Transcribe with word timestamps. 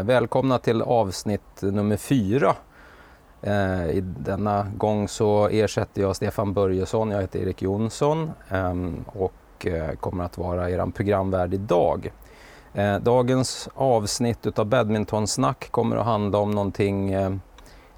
Eh, 0.00 0.06
välkomna 0.06 0.58
till 0.58 0.82
avsnitt 0.82 1.62
nummer 1.62 1.96
fyra. 1.96 2.54
Eh, 3.42 3.90
I 3.90 4.00
denna 4.00 4.66
gång 4.76 5.08
så 5.08 5.48
ersätter 5.48 6.02
jag 6.02 6.16
Stefan 6.16 6.52
Börjesson, 6.52 7.10
jag 7.10 7.20
heter 7.20 7.38
Erik 7.38 7.62
Jonsson 7.62 8.30
ehm, 8.48 9.04
och 9.06 9.66
eh, 9.66 9.90
kommer 9.90 10.24
att 10.24 10.38
vara 10.38 10.70
er 10.70 10.90
programvärd 10.90 11.54
idag. 11.54 12.12
Eh, 12.74 12.96
dagens 12.96 13.68
avsnitt 13.74 14.46
utav 14.46 14.66
Badmintonsnack 14.66 15.68
kommer 15.70 15.96
att 15.96 16.04
handla 16.04 16.38
om 16.38 16.50
någonting 16.50 17.12
eh, 17.12 17.30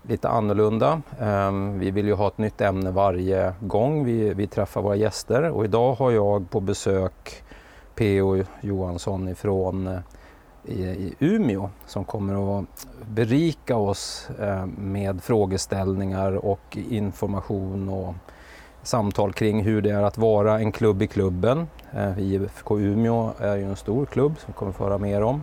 lite 0.02 0.28
annorlunda. 0.28 1.02
Ehm, 1.20 1.78
vi 1.78 1.90
vill 1.90 2.06
ju 2.06 2.14
ha 2.14 2.26
ett 2.28 2.38
nytt 2.38 2.60
ämne 2.60 2.90
varje 2.90 3.52
gång 3.60 4.04
vi, 4.04 4.34
vi 4.34 4.46
träffar 4.46 4.82
våra 4.82 4.96
gäster 4.96 5.50
och 5.50 5.64
idag 5.64 5.94
har 5.94 6.10
jag 6.10 6.50
på 6.50 6.60
besök 6.60 7.42
P.O. 7.94 8.42
Johansson 8.60 9.28
ifrån 9.28 9.86
eh, 9.86 9.98
i, 10.64 10.82
i 10.82 11.14
Umeå 11.18 11.70
som 11.86 12.04
kommer 12.04 12.58
att 12.58 12.86
berika 13.08 13.76
oss 13.76 14.28
eh, 14.40 14.66
med 14.66 15.22
frågeställningar 15.22 16.32
och 16.44 16.78
information 16.90 17.88
och 17.88 18.14
samtal 18.82 19.32
kring 19.32 19.62
hur 19.62 19.82
det 19.82 19.90
är 19.90 20.02
att 20.02 20.18
vara 20.18 20.60
en 20.60 20.72
klubb 20.72 21.02
i 21.02 21.06
klubben. 21.06 21.68
Eh, 21.92 22.18
IFK 22.18 22.80
Umeå 22.80 23.32
är 23.38 23.56
ju 23.56 23.64
en 23.64 23.76
stor 23.76 24.06
klubb 24.06 24.34
som 24.38 24.46
vi 24.46 24.52
kommer 24.52 24.70
att 24.70 24.76
få 24.76 24.84
höra 24.84 24.98
mer 24.98 25.22
om. 25.22 25.42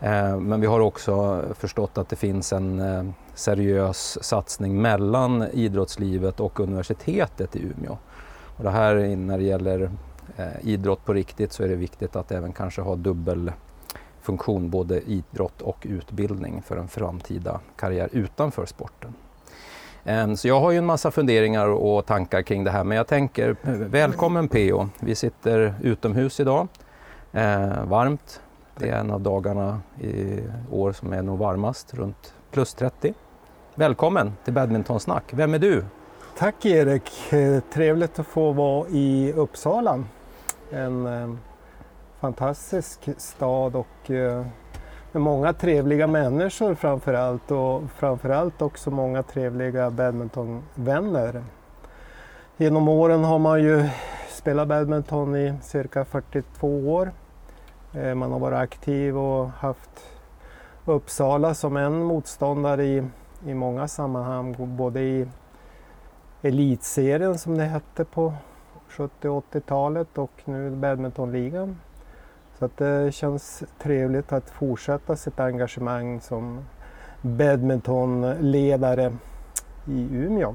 Eh, 0.00 0.40
men 0.40 0.60
vi 0.60 0.66
har 0.66 0.80
också 0.80 1.44
förstått 1.54 1.98
att 1.98 2.08
det 2.08 2.16
finns 2.16 2.52
en 2.52 2.80
eh, 2.80 3.04
seriös 3.34 4.24
satsning 4.24 4.82
mellan 4.82 5.46
idrottslivet 5.52 6.40
och 6.40 6.60
universitetet 6.60 7.56
i 7.56 7.62
Umeå. 7.62 7.98
Och 8.56 8.64
det 8.64 8.70
här 8.70 9.16
när 9.16 9.38
det 9.38 9.44
gäller 9.44 9.90
eh, 10.36 10.46
idrott 10.62 11.04
på 11.04 11.12
riktigt 11.12 11.52
så 11.52 11.62
är 11.62 11.68
det 11.68 11.76
viktigt 11.76 12.16
att 12.16 12.32
även 12.32 12.52
kanske 12.52 12.80
ha 12.80 12.96
dubbel 12.96 13.52
funktion 14.30 14.70
både 14.70 15.00
idrott 15.00 15.62
och 15.62 15.86
utbildning 15.88 16.62
för 16.62 16.76
en 16.76 16.88
framtida 16.88 17.60
karriär 17.76 18.08
utanför 18.12 18.66
sporten. 18.66 19.14
Ehm, 20.04 20.36
så 20.36 20.48
jag 20.48 20.60
har 20.60 20.70
ju 20.70 20.78
en 20.78 20.86
massa 20.86 21.10
funderingar 21.10 21.66
och 21.66 22.06
tankar 22.06 22.42
kring 22.42 22.64
det 22.64 22.70
här 22.70 22.84
men 22.84 22.96
jag 22.96 23.06
tänker 23.06 23.56
välkommen 23.88 24.48
PO. 24.48 24.88
Vi 25.00 25.14
sitter 25.14 25.74
utomhus 25.82 26.40
idag. 26.40 26.68
Ehm, 27.32 27.88
varmt, 27.88 28.40
det 28.78 28.88
är 28.88 29.00
en 29.00 29.10
av 29.10 29.20
dagarna 29.20 29.80
i 30.00 30.40
år 30.70 30.92
som 30.92 31.12
är 31.12 31.22
nog 31.22 31.38
varmast, 31.38 31.94
runt 31.94 32.34
plus 32.50 32.74
30. 32.74 33.14
Välkommen 33.74 34.32
till 34.44 34.54
Badmintonsnack. 34.54 35.24
Vem 35.32 35.54
är 35.54 35.58
du? 35.58 35.84
Tack 36.38 36.66
Erik! 36.66 37.32
Eh, 37.32 37.60
trevligt 37.72 38.18
att 38.18 38.26
få 38.26 38.52
vara 38.52 38.88
i 38.88 39.32
Uppsala. 39.36 40.04
En 40.70 41.06
eh, 41.06 41.49
fantastisk 42.20 43.08
stad 43.16 43.76
och 43.76 44.10
eh, 44.10 44.46
med 45.12 45.22
många 45.22 45.52
trevliga 45.52 46.06
människor 46.06 46.74
framför 46.74 47.14
allt 47.14 47.50
och 47.50 47.82
framför 47.90 48.30
allt 48.30 48.62
också 48.62 48.90
många 48.90 49.22
trevliga 49.22 49.90
badmintonvänner. 49.90 51.44
Genom 52.56 52.88
åren 52.88 53.24
har 53.24 53.38
man 53.38 53.62
ju 53.62 53.88
spelat 54.28 54.68
badminton 54.68 55.36
i 55.36 55.54
cirka 55.62 56.04
42 56.04 56.94
år 56.94 57.12
eh, 57.94 58.14
man 58.14 58.32
har 58.32 58.38
varit 58.38 58.58
aktiv 58.58 59.18
och 59.18 59.48
haft 59.48 60.06
Uppsala 60.84 61.54
som 61.54 61.76
en 61.76 62.02
motståndare 62.02 62.84
i, 62.84 63.02
i 63.46 63.54
många 63.54 63.88
sammanhang, 63.88 64.76
både 64.76 65.00
i 65.00 65.26
elitserien 66.42 67.38
som 67.38 67.56
det 67.58 67.64
hette 67.64 68.04
på 68.04 68.34
70 68.88 69.28
80-talet 69.28 70.18
och 70.18 70.32
nu 70.44 70.70
badmintonligan. 70.70 71.76
Så 72.60 72.66
att 72.66 72.76
det 72.76 73.14
känns 73.14 73.62
trevligt 73.82 74.32
att 74.32 74.50
fortsätta 74.50 75.16
sitt 75.16 75.40
engagemang 75.40 76.20
som 76.20 76.60
badmintonledare 77.22 79.12
i 79.86 80.08
Umeå. 80.12 80.54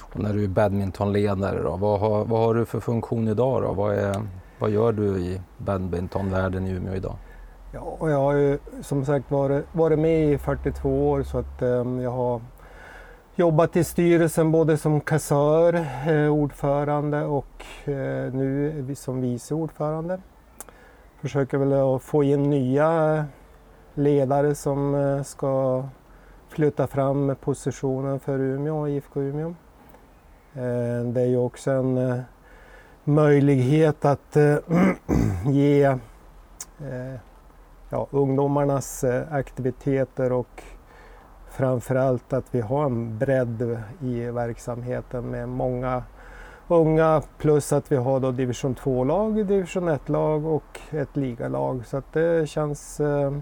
Och 0.00 0.20
när 0.20 0.32
du 0.32 0.44
är 0.44 0.48
badmintonledare, 0.48 1.62
då, 1.62 1.76
vad, 1.76 2.00
har, 2.00 2.24
vad 2.24 2.40
har 2.40 2.54
du 2.54 2.64
för 2.64 2.80
funktion 2.80 3.28
idag? 3.28 3.62
Då? 3.62 3.72
Vad 3.72 3.94
är 3.94 4.22
vad 4.58 4.70
gör 4.70 4.92
du 4.92 5.18
i 5.18 5.40
badmintonvärlden 5.58 6.66
i 6.66 6.70
Umeå 6.70 6.94
idag? 6.94 7.16
Ja, 7.72 7.96
jag 8.00 8.18
har 8.18 8.32
ju 8.32 8.58
som 8.82 9.04
sagt 9.04 9.30
varit, 9.30 9.64
varit 9.72 9.98
med 9.98 10.32
i 10.32 10.38
42 10.38 11.10
år 11.10 11.22
så 11.22 11.38
att 11.38 11.62
um, 11.62 12.00
jag 12.00 12.10
har 12.10 12.40
jobbat 13.34 13.76
i 13.76 13.84
styrelsen 13.84 14.52
både 14.52 14.76
som 14.76 15.00
kassör, 15.00 15.86
eh, 16.06 16.32
ordförande 16.32 17.24
och 17.24 17.64
eh, 17.84 18.32
nu 18.32 18.94
som 18.96 19.20
vice 19.20 19.54
ordförande. 19.54 20.20
Försöker 21.22 21.58
väl 21.58 21.72
att 21.72 22.02
få 22.02 22.24
in 22.24 22.50
nya 22.50 23.24
ledare 23.94 24.54
som 24.54 24.94
eh, 24.94 25.22
ska 25.22 25.84
flytta 26.48 26.86
fram 26.86 27.36
positionen 27.40 28.20
för 28.20 28.38
Umeå, 28.38 28.88
IFK 28.88 29.20
Umeå. 29.20 29.48
Eh, 30.54 31.04
det 31.04 31.20
är 31.20 31.26
ju 31.26 31.36
också 31.36 31.70
en 31.70 31.98
eh, 31.98 32.20
möjlighet 33.04 34.04
att 34.04 34.36
ge 35.46 35.98
ja, 37.90 38.06
ungdomarnas 38.10 39.04
aktiviteter 39.30 40.32
och 40.32 40.62
framförallt 41.50 42.32
att 42.32 42.54
vi 42.54 42.60
har 42.60 42.84
en 42.84 43.18
bredd 43.18 43.82
i 44.00 44.20
verksamheten 44.20 45.30
med 45.30 45.48
många 45.48 46.02
unga 46.74 47.22
plus 47.38 47.72
att 47.72 47.92
vi 47.92 47.96
har 47.96 48.20
då 48.20 48.30
division 48.30 48.74
2-lag, 48.74 49.46
division 49.46 49.88
1-lag 49.88 50.46
och 50.46 50.80
ett 50.90 51.16
ligalag. 51.16 51.86
Så 51.86 51.96
att 51.96 52.12
det 52.12 52.48
känns... 52.48 53.00
Eh, 53.00 53.32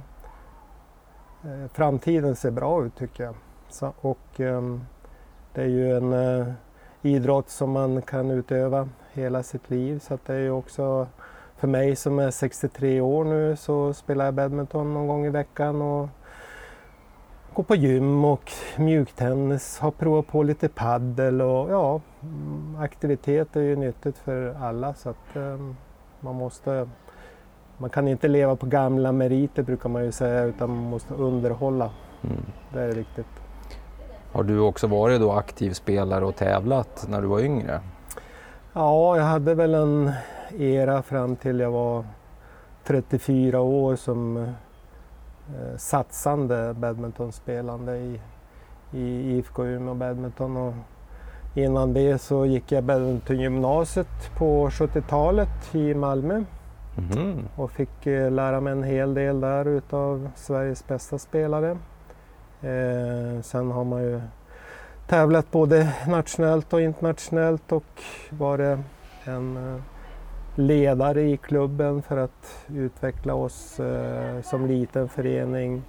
eh, 1.44 1.70
framtiden 1.72 2.36
ser 2.36 2.50
bra 2.50 2.84
ut 2.84 2.96
tycker 2.96 3.24
jag. 3.24 3.34
Så, 3.68 3.92
och 4.00 4.40
eh, 4.40 4.62
det 5.54 5.62
är 5.62 5.66
ju 5.66 5.96
en 5.96 6.12
eh, 6.12 6.46
idrott 7.02 7.48
som 7.48 7.70
man 7.70 8.02
kan 8.02 8.30
utöva 8.30 8.88
hela 9.12 9.42
sitt 9.42 9.70
liv. 9.70 9.98
Så 9.98 10.14
att 10.14 10.24
det 10.24 10.34
är 10.34 10.40
ju 10.40 10.50
också 10.50 11.06
för 11.56 11.68
mig 11.68 11.96
som 11.96 12.18
är 12.18 12.30
63 12.30 13.00
år 13.00 13.24
nu 13.24 13.56
så 13.56 13.92
spelar 13.92 14.24
jag 14.24 14.34
badminton 14.34 14.94
någon 14.94 15.06
gång 15.06 15.26
i 15.26 15.30
veckan 15.30 15.82
och 15.82 16.08
går 17.54 17.62
på 17.62 17.74
gym 17.74 18.24
och 18.24 18.52
mjuktennis, 18.76 19.78
har 19.78 19.90
provat 19.90 20.26
på 20.26 20.42
lite 20.42 20.68
paddel 20.68 21.40
och 21.40 21.70
ja, 21.70 22.00
aktivitet 22.78 23.56
är 23.56 23.60
ju 23.60 23.76
nyttigt 23.76 24.18
för 24.18 24.56
alla 24.60 24.94
så 24.94 25.10
att 25.10 25.36
um, 25.36 25.76
man 26.20 26.34
måste 26.34 26.88
man 27.78 27.90
kan 27.90 28.08
inte 28.08 28.28
leva 28.28 28.56
på 28.56 28.66
gamla 28.66 29.12
meriter 29.12 29.62
brukar 29.62 29.88
man 29.88 30.04
ju 30.04 30.12
säga 30.12 30.42
utan 30.42 30.70
man 30.70 30.90
måste 30.90 31.14
underhålla. 31.14 31.90
Mm. 32.22 32.36
Det 32.72 32.80
är 32.80 32.92
viktigt. 32.92 33.26
Har 34.32 34.42
du 34.42 34.58
också 34.58 34.86
varit 34.86 35.20
då 35.20 35.32
aktiv 35.32 35.72
spelare 35.72 36.24
och 36.24 36.36
tävlat 36.36 37.06
när 37.08 37.22
du 37.22 37.26
var 37.26 37.40
yngre? 37.40 37.80
Ja, 38.72 39.16
jag 39.16 39.24
hade 39.24 39.54
väl 39.54 39.74
en 39.74 40.12
era 40.58 41.02
fram 41.02 41.36
till 41.36 41.60
jag 41.60 41.70
var 41.70 42.04
34 42.84 43.60
år 43.60 43.96
som 43.96 44.36
eh, 44.36 45.76
satsande 45.76 46.74
badmintonspelande 46.74 47.96
i, 47.96 48.20
i 48.92 49.36
IFK 49.36 49.64
Umeå 49.64 49.94
Badminton. 49.94 50.56
Och 50.56 50.74
innan 51.54 51.92
det 51.92 52.18
så 52.18 52.46
gick 52.46 52.72
jag 52.72 52.84
badmintongymnasiet 52.84 54.36
på 54.36 54.68
70-talet 54.68 55.74
i 55.74 55.94
Malmö. 55.94 56.44
Mm. 57.12 57.48
Och 57.56 57.70
fick 57.70 58.06
eh, 58.06 58.30
lära 58.30 58.60
mig 58.60 58.72
en 58.72 58.82
hel 58.82 59.14
del 59.14 59.40
där 59.40 59.68
utav 59.68 60.30
Sveriges 60.36 60.86
bästa 60.86 61.18
spelare. 61.18 61.70
Eh, 62.60 63.42
sen 63.42 63.70
har 63.70 63.84
man 63.84 64.02
ju 64.02 64.20
tävlat 65.06 65.50
både 65.50 65.92
nationellt 66.08 66.72
och 66.72 66.80
internationellt 66.80 67.72
och 67.72 68.02
varit 68.30 68.78
en 69.24 69.56
eh, 69.56 69.80
ledare 70.54 71.22
i 71.22 71.36
klubben 71.36 72.02
för 72.02 72.16
att 72.16 72.66
utveckla 72.68 73.34
oss 73.34 73.80
eh, 73.80 74.42
som 74.42 74.66
liten 74.66 75.08
förening. 75.08 75.82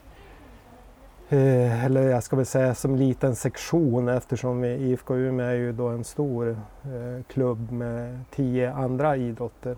Eh, 1.32 1.86
eller 1.86 2.10
jag 2.10 2.24
ska 2.24 2.36
väl 2.36 2.46
säga 2.46 2.76
som 2.76 2.96
liten 2.96 3.36
sektion 3.36 4.10
eftersom 4.10 4.62
vi, 4.62 4.68
IFK 4.68 5.16
Umeå 5.16 5.46
är 5.46 5.54
ju 5.54 5.72
då 5.72 5.88
en 5.88 6.04
stor 6.04 6.50
eh, 6.84 7.24
klubb 7.28 7.72
med 7.72 8.20
tio 8.36 8.74
andra 8.74 9.16
idrotter. 9.16 9.78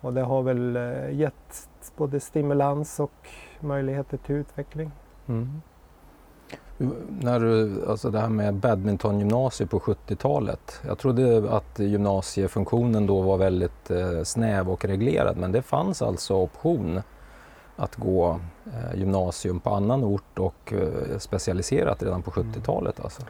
Och 0.00 0.14
det 0.14 0.20
har 0.20 0.42
väl 0.42 0.76
eh, 0.76 1.10
gett 1.10 1.68
både 1.96 2.20
stimulans 2.20 3.00
och 3.00 3.28
möjligheter 3.60 4.16
till 4.16 4.34
utveckling. 4.34 4.90
Mm. 5.26 5.62
När 7.20 7.40
du, 7.40 7.84
alltså 7.88 8.10
det 8.10 8.20
här 8.20 8.28
med 8.28 8.54
badmintongymnasiet 8.54 9.70
på 9.70 9.78
70-talet. 9.78 10.80
Jag 10.86 10.98
trodde 10.98 11.50
att 11.50 11.78
gymnasiefunktionen 11.78 13.06
då 13.06 13.20
var 13.20 13.36
väldigt 13.38 13.90
eh, 13.90 14.22
snäv 14.24 14.70
och 14.70 14.84
reglerad 14.84 15.36
men 15.36 15.52
det 15.52 15.62
fanns 15.62 16.02
alltså 16.02 16.34
option 16.34 17.00
att 17.76 17.96
gå 17.96 18.40
eh, 18.66 18.98
gymnasium 18.98 19.60
på 19.60 19.70
annan 19.70 20.04
ort 20.04 20.38
och 20.38 20.72
eh, 20.72 21.18
specialiserat 21.18 22.02
redan 22.02 22.22
på 22.22 22.30
70-talet 22.30 23.00
alltså. 23.00 23.22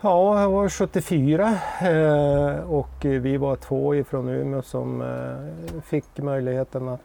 Ja, 0.00 0.40
jag 0.40 0.50
var 0.50 0.68
74 0.68 1.58
eh, 1.80 2.70
och 2.70 2.94
vi 3.00 3.36
var 3.36 3.56
två 3.56 3.94
ifrån 3.94 4.28
Umeå 4.28 4.62
som 4.62 5.04
fick 5.84 6.18
möjligheten 6.18 6.88
att 6.88 7.00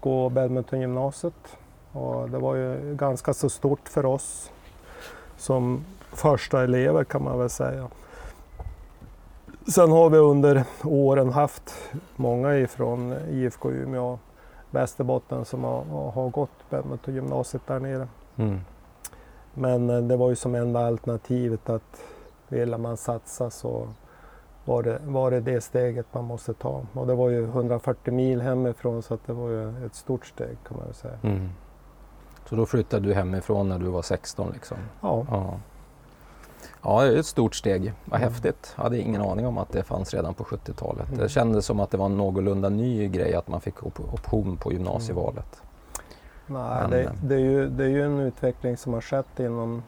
gå 0.00 0.28
badmintongymnasiet. 0.28 1.56
Och 1.92 2.30
det 2.30 2.38
var 2.38 2.54
ju 2.54 2.94
ganska 2.96 3.34
så 3.34 3.50
stort 3.50 3.88
för 3.88 4.06
oss 4.06 4.50
som 5.36 5.84
första 6.12 6.62
elever 6.62 7.04
kan 7.04 7.24
man 7.24 7.38
väl 7.38 7.50
säga. 7.50 7.88
Sen 9.66 9.90
har 9.90 10.10
vi 10.10 10.18
under 10.18 10.64
åren 10.84 11.30
haft 11.32 11.74
många 12.16 12.56
ifrån 12.56 13.14
IFK 13.30 13.70
Umeå 13.70 14.18
Västerbotten 14.70 15.44
som 15.44 15.64
har, 15.64 16.10
har 16.10 16.28
gått 16.28 16.70
badmintongymnasiet 16.70 17.66
där 17.66 17.80
nere. 17.80 18.08
Mm. 18.36 18.60
Men 19.54 19.90
eh, 19.90 20.00
det 20.00 20.16
var 20.16 20.28
ju 20.28 20.36
som 20.36 20.54
enda 20.54 20.86
alternativet 20.86 21.70
att 21.70 22.02
ville 22.48 22.78
man 22.78 22.96
satsa 22.96 23.50
så 23.50 23.88
var 24.64 24.82
det, 24.82 24.98
var 25.04 25.30
det 25.30 25.40
det 25.40 25.60
steget 25.60 26.06
man 26.12 26.24
måste 26.24 26.54
ta. 26.54 26.82
Och 26.92 27.06
det 27.06 27.14
var 27.14 27.28
ju 27.28 27.44
140 27.44 28.14
mil 28.14 28.40
hemifrån 28.40 29.02
så 29.02 29.14
att 29.14 29.26
det 29.26 29.32
var 29.32 29.48
ju 29.48 29.86
ett 29.86 29.94
stort 29.94 30.26
steg 30.26 30.56
kan 30.68 30.76
man 30.76 30.86
väl 30.86 30.94
säga. 30.94 31.18
Mm. 31.22 31.48
Så 32.48 32.56
då 32.56 32.66
flyttade 32.66 33.06
du 33.06 33.14
hemifrån 33.14 33.68
när 33.68 33.78
du 33.78 33.86
var 33.86 34.02
16 34.02 34.50
liksom? 34.52 34.76
Ja. 35.00 35.26
ja. 35.30 35.54
Ja, 36.82 37.02
det 37.02 37.14
är 37.14 37.16
ett 37.16 37.26
stort 37.26 37.54
steg. 37.54 37.92
Vad 38.04 38.20
häftigt. 38.20 38.72
Jag 38.76 38.82
hade 38.82 38.98
ingen 38.98 39.22
aning 39.22 39.46
om 39.46 39.58
att 39.58 39.72
det 39.72 39.82
fanns 39.82 40.14
redan 40.14 40.34
på 40.34 40.44
70-talet. 40.44 41.08
Mm. 41.08 41.20
Det 41.20 41.28
kändes 41.28 41.66
som 41.66 41.80
att 41.80 41.90
det 41.90 41.96
var 41.96 42.06
en 42.06 42.16
någorlunda 42.16 42.68
ny 42.68 43.08
grej 43.08 43.34
att 43.34 43.48
man 43.48 43.60
fick 43.60 43.82
op 43.82 44.00
option 44.12 44.56
på 44.56 44.72
gymnasievalet. 44.72 45.62
Mm. 45.62 46.62
Nej, 46.62 46.80
Men, 46.80 46.90
det, 46.90 47.02
eh, 47.02 47.10
det, 47.22 47.34
är 47.34 47.38
ju, 47.38 47.68
det 47.68 47.84
är 47.84 47.88
ju 47.88 48.04
en 48.04 48.20
utveckling 48.20 48.76
som 48.76 48.92
har 48.92 49.00
skett 49.00 49.40
inom 49.40 49.82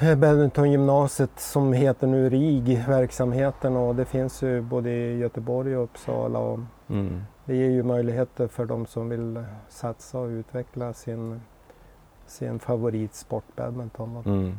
badmintongymnasiet 0.00 1.30
som 1.36 1.72
heter 1.72 2.06
nu 2.06 2.30
RIG, 2.30 2.84
verksamheten 2.88 3.76
och 3.76 3.94
det 3.94 4.04
finns 4.04 4.42
ju 4.42 4.60
både 4.60 4.90
i 4.90 5.18
Göteborg 5.18 5.76
och 5.76 5.84
Uppsala. 5.84 6.38
Och 6.38 6.60
mm. 6.88 7.22
Det 7.44 7.56
ger 7.56 7.70
ju 7.70 7.82
möjligheter 7.82 8.48
för 8.48 8.64
de 8.64 8.86
som 8.86 9.08
vill 9.08 9.44
satsa 9.68 10.18
och 10.18 10.28
utveckla 10.28 10.92
sin, 10.92 11.40
sin 12.26 12.58
favoritsport 12.58 13.44
badminton. 13.56 14.22
Mm. 14.26 14.58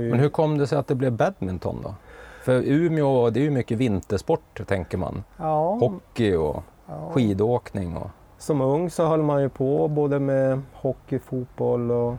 Ju... 0.00 0.10
Men 0.10 0.20
hur 0.20 0.28
kom 0.28 0.58
det 0.58 0.66
sig 0.66 0.78
att 0.78 0.86
det 0.86 0.94
blev 0.94 1.12
badminton 1.12 1.80
då? 1.82 1.94
För 2.42 2.62
Umeå, 2.66 3.30
det 3.30 3.40
är 3.40 3.44
ju 3.44 3.50
mycket 3.50 3.78
vintersport 3.78 4.60
tänker 4.66 4.98
man. 4.98 5.24
Ja. 5.36 5.78
Hockey 5.80 6.34
och 6.34 6.62
ja. 6.86 7.10
skidåkning. 7.12 7.96
Och... 7.96 8.10
Som 8.38 8.60
ung 8.60 8.90
så 8.90 9.06
höll 9.06 9.22
man 9.22 9.42
ju 9.42 9.48
på 9.48 9.88
både 9.88 10.20
med 10.20 10.60
hockey, 10.72 11.18
fotboll 11.18 11.90
och 11.90 12.14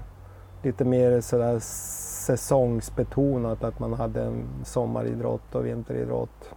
lite 0.63 0.85
mer 0.85 1.21
sådär 1.21 1.59
säsongsbetonat 1.59 3.63
att 3.63 3.79
man 3.79 3.93
hade 3.93 4.23
en 4.23 4.43
sommaridrott 4.63 5.55
och 5.55 5.65
vinteridrott. 5.65 6.53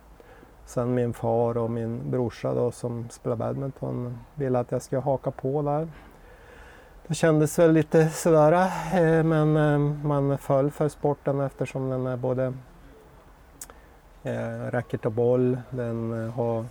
Sen 0.67 0.95
min 0.95 1.13
far 1.13 1.59
och 1.59 1.71
min 1.71 2.11
brorsa 2.11 2.55
då 2.55 2.71
som 2.71 3.09
spelar 3.11 3.37
badminton 3.37 4.19
ville 4.35 4.59
att 4.59 4.73
jag 4.73 4.83
skulle 4.83 5.01
haka 5.01 5.31
på 5.31 5.63
där. 5.63 5.89
Det 7.07 7.15
kändes 7.15 7.59
väl 7.59 7.73
lite 7.73 8.09
sådär 8.09 8.53
eh, 8.95 9.25
men 9.25 9.57
eh, 9.57 9.79
man 10.05 10.39
föll 10.39 10.71
för 10.71 10.89
sporten 10.89 11.41
eftersom 11.41 11.91
den 11.91 12.07
är 12.07 12.17
både 12.17 12.53
eh, 14.23 14.71
racket 14.71 15.07
och 15.07 15.13
boll. 15.13 15.59
Den 15.71 16.31
har 16.35 16.65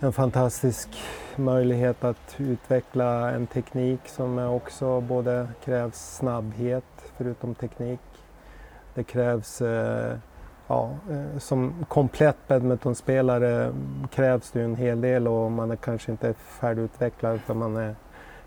en 0.00 0.12
fantastisk 0.12 0.88
möjlighet 1.36 2.04
att 2.04 2.34
utveckla 2.36 3.30
en 3.30 3.46
teknik 3.46 4.00
som 4.06 4.38
också 4.38 5.00
både 5.00 5.48
krävs 5.64 6.16
snabbhet 6.16 6.84
förutom 7.16 7.54
teknik. 7.54 8.00
Det 8.94 9.04
krävs, 9.04 9.62
ja, 10.66 10.90
som 11.38 11.84
komplett 11.88 12.36
badmintonspelare 12.48 13.72
krävs 14.10 14.50
det 14.50 14.62
en 14.62 14.76
hel 14.76 15.00
del 15.00 15.28
och 15.28 15.52
man 15.52 15.70
är 15.70 15.76
kanske 15.76 16.12
inte 16.12 16.34
färdigutvecklad 16.34 17.36
utan 17.36 17.58
man 17.58 17.76
är 17.76 17.94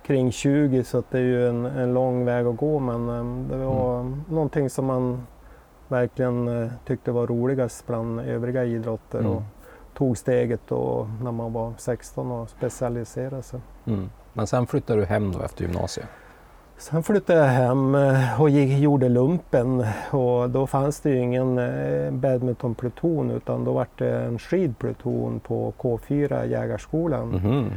kring 0.04 0.32
20 0.32 0.84
så 0.84 1.04
det 1.10 1.18
är 1.18 1.24
ju 1.24 1.50
en, 1.50 1.66
en 1.66 1.94
lång 1.94 2.26
väg 2.26 2.46
att 2.46 2.58
gå 2.58 2.80
men 2.80 3.10
um, 3.10 3.48
det 3.48 3.58
var 3.58 4.00
mm. 4.00 4.24
någonting 4.30 4.70
som 4.70 4.86
man 4.86 5.28
verkligen 5.88 6.48
uh, 6.48 6.72
tyckte 6.86 7.12
var 7.12 7.28
roligast 7.28 7.88
bland 7.88 8.20
övriga 8.20 8.66
idrotter 8.66 9.20
mm. 9.20 9.32
och 9.32 9.44
tog 9.94 10.18
steget 10.18 10.62
då 10.68 11.10
när 11.24 11.32
man 11.32 11.54
var 11.54 11.74
16 11.78 12.32
och 12.32 12.50
specialiserade 12.50 13.44
sig. 13.44 13.60
Mm. 13.86 14.10
Men 14.34 14.48
sen 14.48 14.68
flyttade 14.68 15.00
du 15.00 15.06
hem 15.06 15.32
då 15.32 15.42
efter 15.42 15.64
gymnasiet? 15.64 16.08
Sen 16.82 17.04
flyttade 17.04 17.40
jag 17.40 17.48
hem 17.48 17.96
eh, 17.96 18.42
och 18.42 18.50
gick, 18.50 18.80
gjorde 18.80 19.10
lumpen 19.10 19.86
och 20.12 20.50
då 20.50 20.68
fanns 20.68 21.00
det 21.00 21.10
ju 21.10 21.18
ingen 21.18 21.58
eh, 21.58 22.12
badmintonpluton 22.12 23.32
utan 23.32 23.64
då 23.64 23.74
var 23.74 23.88
det 23.98 24.12
en 24.12 24.40
skidpluton 24.40 25.40
på 25.40 25.74
K4 25.78 26.46
Jägarskolan. 26.46 27.36
Mm. 27.36 27.70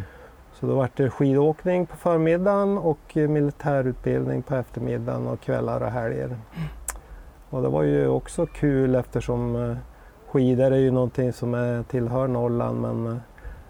Så 0.61 0.67
då 0.67 0.75
var 0.75 0.91
det 0.97 1.11
skidåkning 1.11 1.87
på 1.87 1.97
förmiddagen 1.97 2.79
och 2.79 3.17
eh, 3.17 3.29
militärutbildning 3.29 4.43
på 4.43 4.55
eftermiddagen 4.55 5.27
och 5.27 5.41
kvällar 5.41 5.81
och 5.81 5.91
helger. 5.91 6.37
Och 7.51 7.63
det 7.63 7.69
var 7.69 7.83
ju 7.83 8.09
också 8.09 8.47
kul 8.47 8.95
eftersom 8.95 9.57
eh, 9.57 9.77
skidor 10.31 10.73
är 10.73 10.77
ju 10.77 10.91
någonting 10.91 11.33
som 11.33 11.55
är, 11.55 11.83
tillhör 11.83 12.29
Norrland 12.29 12.81
men 12.81 13.07
eh, 13.07 13.17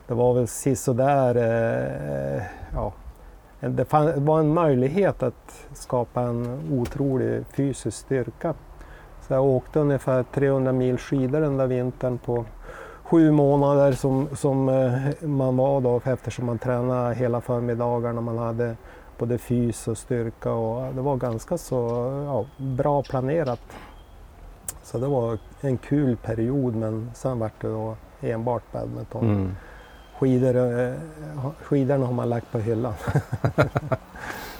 det 0.06 0.14
var 0.14 0.34
väl 0.34 0.48
sisådär, 0.48 1.36
eh, 1.36 2.42
ja, 2.74 2.92
det 3.60 3.92
var 4.16 4.40
en 4.40 4.54
möjlighet 4.54 5.22
att 5.22 5.66
skapa 5.72 6.20
en 6.20 6.60
otrolig 6.72 7.44
fysisk 7.46 7.96
styrka. 7.96 8.54
Så 9.20 9.34
jag 9.34 9.44
åkte 9.44 9.80
ungefär 9.80 10.22
300 10.22 10.72
mil 10.72 10.98
skidor 10.98 11.40
den 11.40 11.56
där 11.56 11.66
vintern 11.66 12.18
på 12.18 12.44
sju 13.04 13.30
månader 13.30 13.92
som, 13.92 14.28
som 14.36 14.68
eh, 14.68 15.28
man 15.28 15.56
var 15.56 15.80
då 15.80 16.00
eftersom 16.04 16.46
man 16.46 16.58
tränade 16.58 17.14
hela 17.14 17.40
förmiddagarna. 17.40 18.20
Man 18.20 18.38
hade 18.38 18.76
både 19.18 19.38
fys 19.38 19.88
och 19.88 19.98
styrka 19.98 20.52
och 20.52 20.94
det 20.94 21.00
var 21.00 21.16
ganska 21.16 21.58
så 21.58 21.76
ja, 22.26 22.64
bra 22.64 23.02
planerat. 23.02 23.60
Så 24.82 24.98
det 24.98 25.06
var 25.06 25.38
en 25.60 25.78
kul 25.78 26.16
period 26.16 26.74
men 26.74 27.10
sen 27.14 27.38
var 27.38 27.50
det 27.60 27.68
då 27.68 27.96
enbart 28.20 28.72
badminton. 28.72 29.24
Mm. 29.24 29.56
Skidor, 30.18 30.56
eh, 30.56 30.92
skidorna 31.62 32.06
har 32.06 32.12
man 32.12 32.28
lagt 32.28 32.52
på 32.52 32.58
hyllan. 32.58 32.94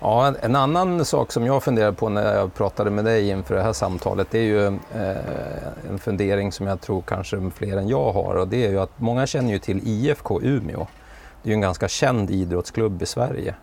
Ja, 0.00 0.34
en 0.40 0.56
annan 0.56 1.04
sak 1.04 1.32
som 1.32 1.46
jag 1.46 1.62
funderade 1.62 1.96
på 1.96 2.08
när 2.08 2.36
jag 2.36 2.54
pratade 2.54 2.90
med 2.90 3.04
dig 3.04 3.28
inför 3.28 3.54
det 3.54 3.62
här 3.62 3.72
samtalet, 3.72 4.28
det 4.30 4.38
är 4.38 4.42
ju 4.42 4.66
eh, 4.66 5.90
en 5.90 5.98
fundering 5.98 6.52
som 6.52 6.66
jag 6.66 6.80
tror 6.80 7.02
kanske 7.02 7.50
fler 7.54 7.76
än 7.76 7.88
jag 7.88 8.12
har 8.12 8.34
och 8.34 8.48
det 8.48 8.66
är 8.66 8.70
ju 8.70 8.80
att 8.80 9.00
många 9.00 9.26
känner 9.26 9.50
ju 9.50 9.58
till 9.58 9.80
IFK 9.84 10.40
Umeå. 10.42 10.86
Det 11.42 11.48
är 11.48 11.50
ju 11.50 11.54
en 11.54 11.60
ganska 11.60 11.88
känd 11.88 12.30
idrottsklubb 12.30 13.02
i 13.02 13.06
Sverige. 13.06 13.54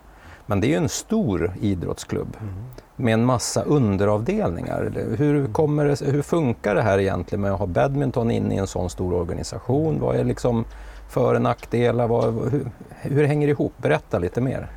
Men 0.45 0.61
det 0.61 0.67
är 0.67 0.69
ju 0.69 0.75
en 0.75 0.89
stor 0.89 1.53
idrottsklubb 1.61 2.37
mm. 2.41 2.53
med 2.95 3.13
en 3.13 3.25
massa 3.25 3.63
underavdelningar. 3.63 4.91
Hur, 5.17 5.53
kommer 5.53 5.85
det, 5.85 6.01
hur 6.01 6.21
funkar 6.21 6.75
det 6.75 6.81
här 6.81 6.99
egentligen 6.99 7.41
med 7.41 7.51
att 7.51 7.59
ha 7.59 7.65
badminton 7.65 8.31
inne 8.31 8.55
i 8.55 8.57
en 8.57 8.67
sån 8.67 8.89
stor 8.89 9.13
organisation? 9.13 9.99
Vad 9.99 10.15
är 10.15 10.23
liksom 10.23 10.65
för 11.09 11.35
och 11.35 11.41
nackdelar? 11.41 12.07
Vad, 12.07 12.51
hur, 12.51 12.71
hur 13.01 13.23
hänger 13.23 13.47
det 13.47 13.51
ihop? 13.51 13.73
Berätta 13.77 14.19
lite 14.19 14.41
mer. 14.41 14.69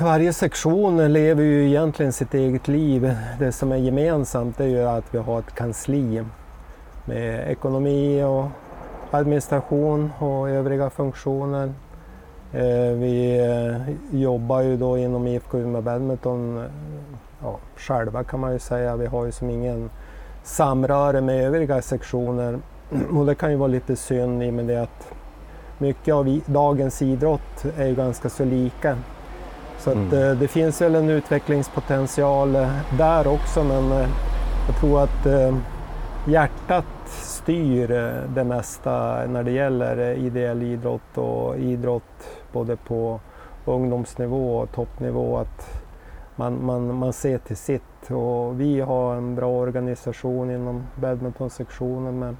Varje 0.00 0.32
sektion 0.32 1.12
lever 1.12 1.42
ju 1.42 1.68
egentligen 1.68 2.12
sitt 2.12 2.34
eget 2.34 2.68
liv. 2.68 3.16
Det 3.38 3.52
som 3.52 3.72
är 3.72 3.76
gemensamt 3.76 4.60
är 4.60 4.66
ju 4.66 4.82
att 4.82 5.04
vi 5.14 5.18
har 5.18 5.38
ett 5.38 5.54
kansli 5.54 6.24
med 7.04 7.50
ekonomi 7.50 8.22
och 8.22 8.46
administration 9.10 10.12
och 10.18 10.50
övriga 10.50 10.90
funktioner. 10.90 11.72
Eh, 12.52 12.92
vi 12.98 13.38
eh, 13.38 14.20
jobbar 14.20 14.60
ju 14.60 14.76
då 14.76 14.98
inom 14.98 15.26
IFK 15.26 15.58
Umeå 15.58 15.82
Badminton 15.82 16.58
eh, 16.58 16.64
ja, 17.42 17.58
själva 17.76 18.24
kan 18.24 18.40
man 18.40 18.52
ju 18.52 18.58
säga. 18.58 18.96
Vi 18.96 19.06
har 19.06 19.24
ju 19.24 19.32
som 19.32 19.50
ingen 19.50 19.90
samröre 20.42 21.20
med 21.20 21.44
övriga 21.44 21.82
sektioner 21.82 22.58
och 23.12 23.26
det 23.26 23.34
kan 23.34 23.50
ju 23.50 23.56
vara 23.56 23.68
lite 23.68 23.96
synd 23.96 24.42
i 24.42 24.50
och 24.50 24.54
med 24.54 24.66
det 24.66 24.82
att 24.82 25.12
mycket 25.78 26.14
av 26.14 26.40
dagens 26.46 27.02
idrott 27.02 27.64
är 27.78 27.86
ju 27.86 27.94
ganska 27.94 28.28
så 28.28 28.44
lika. 28.44 28.96
Så 29.88 29.92
mm. 29.94 30.06
att, 30.06 30.12
eh, 30.12 30.30
det 30.30 30.48
finns 30.48 30.80
väl 30.80 30.94
en 30.94 31.10
utvecklingspotential 31.10 32.56
eh, 32.56 32.68
där 32.98 33.26
också 33.26 33.64
men 33.64 33.92
eh, 33.92 34.08
jag 34.66 34.76
tror 34.80 35.02
att 35.02 35.52
hjärtat 36.26 36.84
styr 37.06 37.88
det 38.34 38.44
mesta 38.44 39.26
när 39.26 39.42
det 39.42 39.50
gäller 39.50 40.14
ideell 40.14 40.62
idrott 40.62 41.18
och 41.18 41.58
idrott 41.58 42.28
både 42.52 42.76
på 42.76 43.20
ungdomsnivå 43.64 44.58
och 44.58 44.72
toppnivå. 44.72 45.36
Att 45.36 45.82
man, 46.36 46.64
man, 46.64 46.94
man 46.94 47.12
ser 47.12 47.38
till 47.38 47.56
sitt 47.56 48.10
och 48.10 48.60
vi 48.60 48.80
har 48.80 49.16
en 49.16 49.34
bra 49.34 49.50
organisation 49.50 50.50
inom 50.50 50.82
badmintonsektionen 50.94 52.18
med 52.18 52.36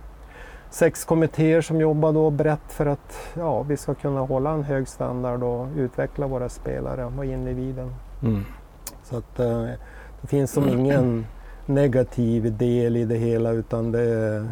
sex 0.70 1.04
kommittéer 1.04 1.60
som 1.60 1.80
jobbar 1.80 2.12
då 2.12 2.30
brett 2.30 2.72
för 2.72 2.86
att 2.86 3.16
ja, 3.34 3.62
vi 3.62 3.76
ska 3.76 3.94
kunna 3.94 4.20
hålla 4.20 4.50
en 4.50 4.62
hög 4.62 4.88
standard 4.88 5.42
och 5.42 5.68
utveckla 5.76 6.26
våra 6.26 6.48
spelare 6.48 7.04
och 7.04 7.24
individen. 7.24 7.94
Mm. 8.22 8.44
Så 9.04 9.16
att 9.16 9.40
eh, 9.40 9.66
det 10.20 10.26
finns 10.26 10.52
som 10.52 10.68
ingen 10.68 11.26
negativ 11.66 12.56
del 12.56 12.96
i 12.96 13.04
det 13.04 13.16
hela 13.16 13.50
utan 13.50 13.92
det, 13.92 14.48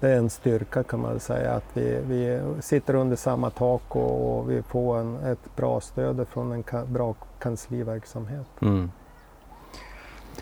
det 0.00 0.08
är 0.08 0.16
en 0.16 0.30
styrka 0.30 0.82
kan 0.82 1.00
man 1.00 1.20
säga 1.20 1.52
att 1.52 1.64
vi, 1.74 1.98
vi 2.06 2.40
sitter 2.60 2.94
under 2.94 3.16
samma 3.16 3.50
tak 3.50 3.96
och, 3.96 4.38
och 4.38 4.50
vi 4.50 4.62
får 4.62 4.98
en, 4.98 5.16
ett 5.16 5.56
bra 5.56 5.80
stöd 5.80 6.26
från 6.28 6.52
en 6.52 6.62
ka, 6.62 6.84
bra 6.84 7.14
kansliverksamhet. 7.38 8.46
Mm. 8.62 8.90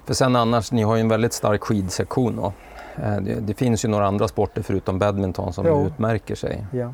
För 0.05 0.15
sen 0.15 0.37
annars, 0.37 0.73
ni 0.73 0.83
har 0.83 0.97
ju 0.97 1.01
en 1.01 1.09
väldigt 1.09 1.33
stark 1.33 1.63
skidsektion. 1.63 2.37
Då. 2.37 2.53
Eh, 3.03 3.17
det, 3.17 3.35
det, 3.35 3.55
finns 3.55 3.85
ju 3.85 3.89
några 3.89 4.07
andra 4.07 4.29
sporter 4.29 4.63
förutom 4.63 4.99
badminton 4.99 5.53
som 5.53 5.67
jo. 5.67 5.87
utmärker 5.87 6.35
sig. 6.35 6.67
Ja. 6.73 6.93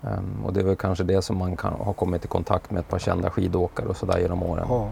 Um, 0.00 0.44
och 0.44 0.52
det 0.52 0.60
är 0.60 0.64
väl 0.64 0.76
kanske 0.76 1.04
det 1.04 1.22
som 1.22 1.38
man 1.38 1.56
kan, 1.56 1.72
har 1.72 1.92
kommit 1.92 2.24
i 2.24 2.28
kontakt 2.28 2.70
med 2.70 2.80
ett 2.80 2.88
par 2.88 2.98
kända 2.98 3.30
skidåkare 3.30 3.86
och 3.86 3.96
sådär 3.96 4.18
genom 4.18 4.42
åren. 4.42 4.66
Ja. 4.68 4.88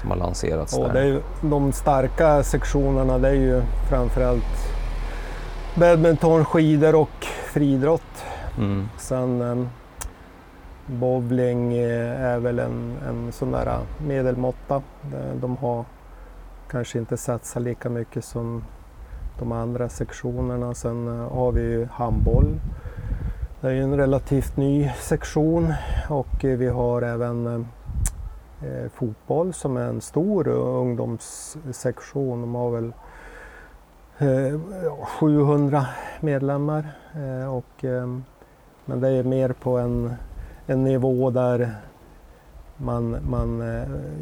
Som 0.00 0.10
har 0.10 0.16
lanserats 0.16 0.78
och 0.78 0.84
där. 0.84 0.92
Det 0.92 1.00
är 1.00 1.04
ju, 1.04 1.22
de 1.42 1.72
starka 1.72 2.42
sektionerna 2.42 3.18
det 3.18 3.28
är 3.28 3.32
ju 3.32 3.62
framförallt 3.88 4.74
badminton, 5.74 6.44
skidor 6.44 6.94
och 6.94 7.24
friidrott. 7.52 8.24
Mm. 8.58 8.88
Sen 8.98 9.42
um, 9.42 9.68
bowling 10.86 11.72
eh, 11.72 12.20
är 12.20 12.38
väl 12.38 12.58
en, 12.58 12.96
en 13.08 13.32
sån 13.32 13.52
där 13.52 13.78
medelmåtta. 14.06 14.82
De 15.34 15.56
har 15.56 15.84
kanske 16.70 16.98
inte 16.98 17.16
satsat 17.16 17.62
lika 17.62 17.88
mycket 17.88 18.24
som 18.24 18.64
de 19.38 19.52
andra 19.52 19.88
sektionerna. 19.88 20.74
Sen 20.74 21.08
eh, 21.08 21.32
har 21.32 21.52
vi 21.52 21.60
ju 21.60 21.86
handboll. 21.86 22.60
Det 23.60 23.68
är 23.68 23.72
ju 23.72 23.82
en 23.82 23.96
relativt 23.96 24.56
ny 24.56 24.90
sektion 25.00 25.74
och 26.08 26.44
eh, 26.44 26.58
vi 26.58 26.68
har 26.68 27.02
även 27.02 27.46
eh, 28.62 28.90
fotboll 28.94 29.52
som 29.52 29.76
är 29.76 29.88
en 29.88 30.00
stor 30.00 30.48
ungdomssektion. 30.48 32.40
De 32.40 32.54
har 32.54 32.70
väl 32.70 32.92
700 35.20 35.86
medlemmar. 36.20 36.86
Och, 37.50 37.84
men 38.84 39.00
det 39.00 39.08
är 39.08 39.22
mer 39.22 39.52
på 39.52 39.78
en, 39.78 40.14
en 40.66 40.84
nivå 40.84 41.30
där 41.30 41.74
man, 42.76 43.16
man 43.30 43.62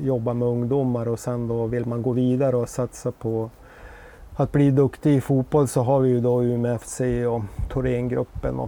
jobbar 0.03 0.35
med 0.35 0.49
ungdomar 0.49 1.09
och 1.09 1.19
sen 1.19 1.49
då 1.49 1.67
vill 1.67 1.87
man 1.87 2.03
gå 2.03 2.13
vidare 2.13 2.57
och 2.57 2.69
satsa 2.69 3.13
på 3.13 3.51
att 4.37 4.53
bli 4.53 4.71
duktig 4.71 5.15
i 5.15 5.21
fotboll 5.21 5.69
så 5.69 5.83
har 5.83 6.01
vi 6.01 6.09
ju 6.09 6.21
då 6.21 6.45
Umeå 6.45 6.79
FC 6.79 7.01
och 7.29 7.43
Thorengruppen. 7.73 8.61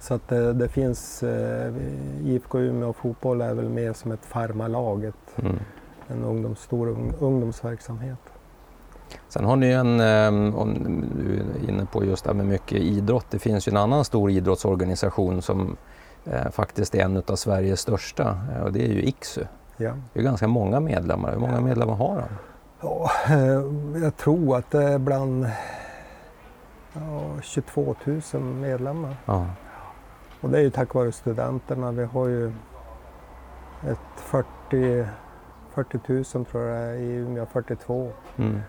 Så 0.00 0.14
att 0.14 0.28
det, 0.28 0.52
det 0.52 0.68
finns, 0.68 1.22
eh, 1.22 1.74
IFK 2.24 2.58
Umeå 2.58 2.88
och 2.88 2.96
fotboll 2.96 3.40
är 3.40 3.54
väl 3.54 3.68
mer 3.68 3.92
som 3.92 4.12
ett 4.12 4.24
farmarlag, 4.24 5.12
mm. 5.36 5.58
en 6.08 6.24
ungdoms, 6.24 6.60
stor 6.60 6.88
un, 6.88 7.12
ungdomsverksamhet. 7.20 8.18
Sen 9.28 9.44
har 9.44 9.56
ni 9.56 9.70
en, 9.70 10.00
eh, 10.00 10.58
om 10.58 10.74
du 11.16 11.34
är 11.36 11.70
inne 11.70 11.86
på 11.86 12.04
just 12.04 12.24
det 12.24 12.30
här 12.30 12.34
med 12.34 12.46
mycket 12.46 12.78
idrott, 12.78 13.26
det 13.30 13.38
finns 13.38 13.68
ju 13.68 13.70
en 13.70 13.76
annan 13.76 14.04
stor 14.04 14.30
idrottsorganisation 14.30 15.42
som 15.42 15.76
eh, 16.24 16.50
faktiskt 16.50 16.94
är 16.94 17.04
en 17.04 17.22
av 17.26 17.36
Sveriges 17.36 17.80
största 17.80 18.38
eh, 18.54 18.62
och 18.62 18.72
det 18.72 18.84
är 18.84 18.92
ju 18.92 19.02
IKSU. 19.02 19.44
Ja. 19.76 19.92
Det 20.12 20.20
är 20.20 20.24
ganska 20.24 20.48
många 20.48 20.80
medlemmar, 20.80 21.32
hur 21.32 21.38
många 21.38 21.60
medlemmar 21.60 21.94
har 21.94 22.16
de? 22.16 22.53
Ja, 22.84 23.10
eh, 23.28 23.62
jag 24.02 24.16
tror 24.16 24.56
att 24.56 24.70
det 24.70 24.82
är 24.82 24.98
bland 24.98 25.46
ja, 26.92 27.42
22 27.42 27.94
000 28.04 28.42
medlemmar. 28.42 29.16
Ja. 29.24 29.46
Och 30.40 30.50
det 30.50 30.58
är 30.58 30.62
ju 30.62 30.70
tack 30.70 30.94
vare 30.94 31.12
studenterna. 31.12 31.92
Vi 31.92 32.04
har 32.04 32.26
ju 32.26 32.52
ett 33.88 33.98
40, 34.16 35.06
40 35.74 35.98
000 36.36 36.44
tror 36.44 36.62
jag 36.62 37.00
i 37.00 37.12
Umeå, 37.12 37.46
42. 37.52 38.10
Mm. 38.36 38.60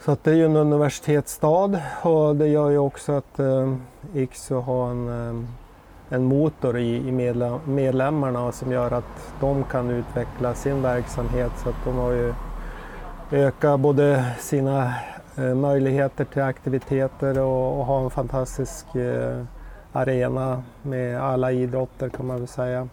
Så 0.00 0.12
att 0.12 0.24
det 0.24 0.30
är 0.30 0.34
ju 0.34 0.44
en 0.44 0.56
universitetsstad 0.56 1.80
och 2.02 2.36
det 2.36 2.48
gör 2.48 2.70
ju 2.70 2.78
också 2.78 3.12
att 3.12 3.38
eh, 3.38 3.74
IKSU 4.14 4.54
har 4.54 4.90
en, 4.90 5.08
eh, 5.08 5.44
en 6.08 6.24
motor 6.24 6.78
i, 6.78 7.08
i 7.08 7.12
medlem, 7.12 7.60
medlemmarna 7.64 8.52
som 8.52 8.72
gör 8.72 8.90
att 8.90 9.34
de 9.40 9.64
kan 9.64 9.90
utveckla 9.90 10.54
sin 10.54 10.82
verksamhet. 10.82 11.52
Så 11.56 11.68
att 11.68 11.84
de 11.84 11.96
har 11.96 12.12
ju 12.12 12.34
öka 13.32 13.76
både 13.76 14.24
sina 14.38 14.94
eh, 15.36 15.54
möjligheter 15.54 16.24
till 16.24 16.42
aktiviteter 16.42 17.38
och, 17.38 17.78
och, 17.78 17.86
ha 17.86 18.04
en 18.04 18.10
fantastisk 18.10 18.94
eh, 18.94 19.42
arena 19.92 20.62
med 20.82 21.20
alla 21.20 21.52
idrotter 21.52 22.08
kan 22.08 22.26
man 22.26 22.38
väl 22.38 22.48
säga. 22.48 22.88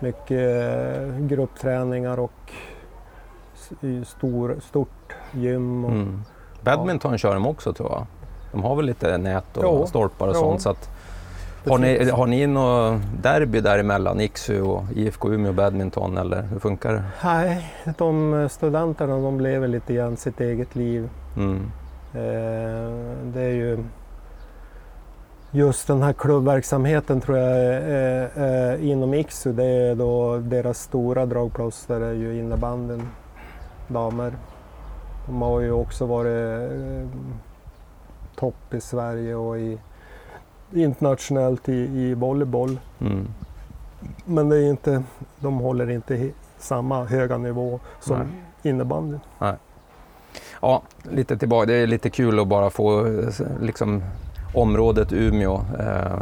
Mycket 0.00 0.30
eh, 0.30 1.18
gruppträningar 1.18 2.20
och 2.20 2.52
stor, 4.04 4.56
stort 4.60 5.12
gym. 5.32 5.84
Och, 5.84 5.90
mm. 5.90 6.22
Badminton 6.62 7.12
ja. 7.12 7.18
kör 7.18 7.34
de 7.34 7.46
också 7.46 7.72
tror 7.72 7.90
jag. 7.90 8.06
De 8.52 8.62
har 8.62 8.76
väl 8.76 8.84
lite 8.84 9.18
nät 9.18 9.56
och 9.56 9.64
jo, 9.64 9.86
stolpar 9.86 10.28
och 10.28 10.34
jo. 10.34 10.40
sånt. 10.40 10.62
Så 10.62 10.70
att 10.70 10.90
har 11.66 11.78
ni, 11.78 12.10
har 12.10 12.26
ni 12.26 12.46
något 12.46 13.02
derby 13.22 13.60
däremellan, 13.60 14.20
IKSU 14.20 14.62
och 14.62 14.84
IFK 14.94 15.32
Umeå 15.32 15.52
badminton 15.52 16.16
eller 16.18 16.42
hur 16.42 16.58
funkar 16.58 16.92
det? 16.92 17.02
Nej, 17.24 17.74
de 17.98 18.48
studenterna 18.50 19.18
de 19.18 19.40
lever 19.40 19.68
lite 19.68 19.94
grann 19.94 20.16
sitt 20.16 20.40
eget 20.40 20.76
liv. 20.76 21.08
Mm. 21.36 21.72
Eh, 22.14 22.92
det 23.24 23.40
är 23.40 23.54
ju 23.54 23.78
just 25.50 25.86
den 25.86 26.02
här 26.02 26.12
klubbverksamheten 26.12 27.20
tror 27.20 27.38
jag 27.38 27.50
är, 27.50 28.30
är, 28.36 28.78
inom 28.78 29.14
IKSU, 29.14 29.52
det 29.52 29.64
är 29.64 29.94
då 29.94 30.38
deras 30.38 30.78
stora 30.78 31.26
dragplåster 31.26 32.00
är 32.00 32.12
ju 32.12 32.38
innebandyn, 32.38 33.08
damer. 33.88 34.32
De 35.26 35.42
har 35.42 35.60
ju 35.60 35.72
också 35.72 36.06
varit 36.06 36.62
eh, 36.62 37.08
topp 38.36 38.74
i 38.74 38.80
Sverige 38.80 39.34
och 39.34 39.58
i 39.58 39.78
internationellt 40.74 41.68
i, 41.68 41.72
i 41.72 42.14
volleyboll. 42.14 42.80
Mm. 43.00 43.28
Men 44.24 44.48
det 44.48 44.56
är 44.56 44.70
inte, 44.70 45.02
de 45.40 45.58
håller 45.58 45.90
inte 45.90 46.30
samma 46.58 47.04
höga 47.04 47.38
nivå 47.38 47.80
som 48.00 48.18
Nej. 48.18 48.26
innebandy. 48.62 49.18
Nej. 49.38 49.54
Ja, 50.60 50.82
lite 51.02 51.36
tillbaka. 51.36 51.66
Det 51.66 51.74
är 51.74 51.86
lite 51.86 52.10
kul 52.10 52.40
att 52.40 52.48
bara 52.48 52.70
få 52.70 53.06
liksom, 53.60 54.02
området 54.54 55.12
Umeå 55.12 55.60
eh, 55.78 56.20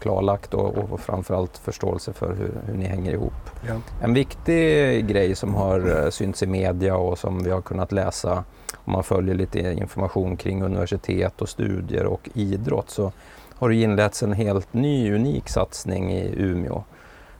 klarlagt 0.00 0.54
och, 0.54 0.78
och 0.78 1.00
framförallt 1.00 1.58
förståelse 1.58 2.12
för 2.12 2.34
hur, 2.34 2.52
hur 2.66 2.74
ni 2.74 2.84
hänger 2.84 3.12
ihop. 3.12 3.50
Ja. 3.68 3.74
En 4.02 4.14
viktig 4.14 5.06
grej 5.06 5.34
som 5.34 5.54
har 5.54 6.04
eh, 6.04 6.10
synts 6.10 6.42
i 6.42 6.46
media 6.46 6.96
och 6.96 7.18
som 7.18 7.42
vi 7.44 7.50
har 7.50 7.60
kunnat 7.60 7.92
läsa 7.92 8.44
om 8.86 8.92
man 8.92 9.04
följer 9.04 9.34
lite 9.34 9.60
information 9.60 10.36
kring 10.36 10.62
universitet 10.62 11.42
och 11.42 11.48
studier 11.48 12.06
och 12.06 12.28
idrott 12.34 12.90
så 12.90 13.12
har 13.58 13.68
det 13.68 13.74
inletts 13.74 14.22
en 14.22 14.32
helt 14.32 14.74
ny 14.74 15.14
unik 15.14 15.48
satsning 15.48 16.12
i 16.12 16.34
Umeå 16.36 16.84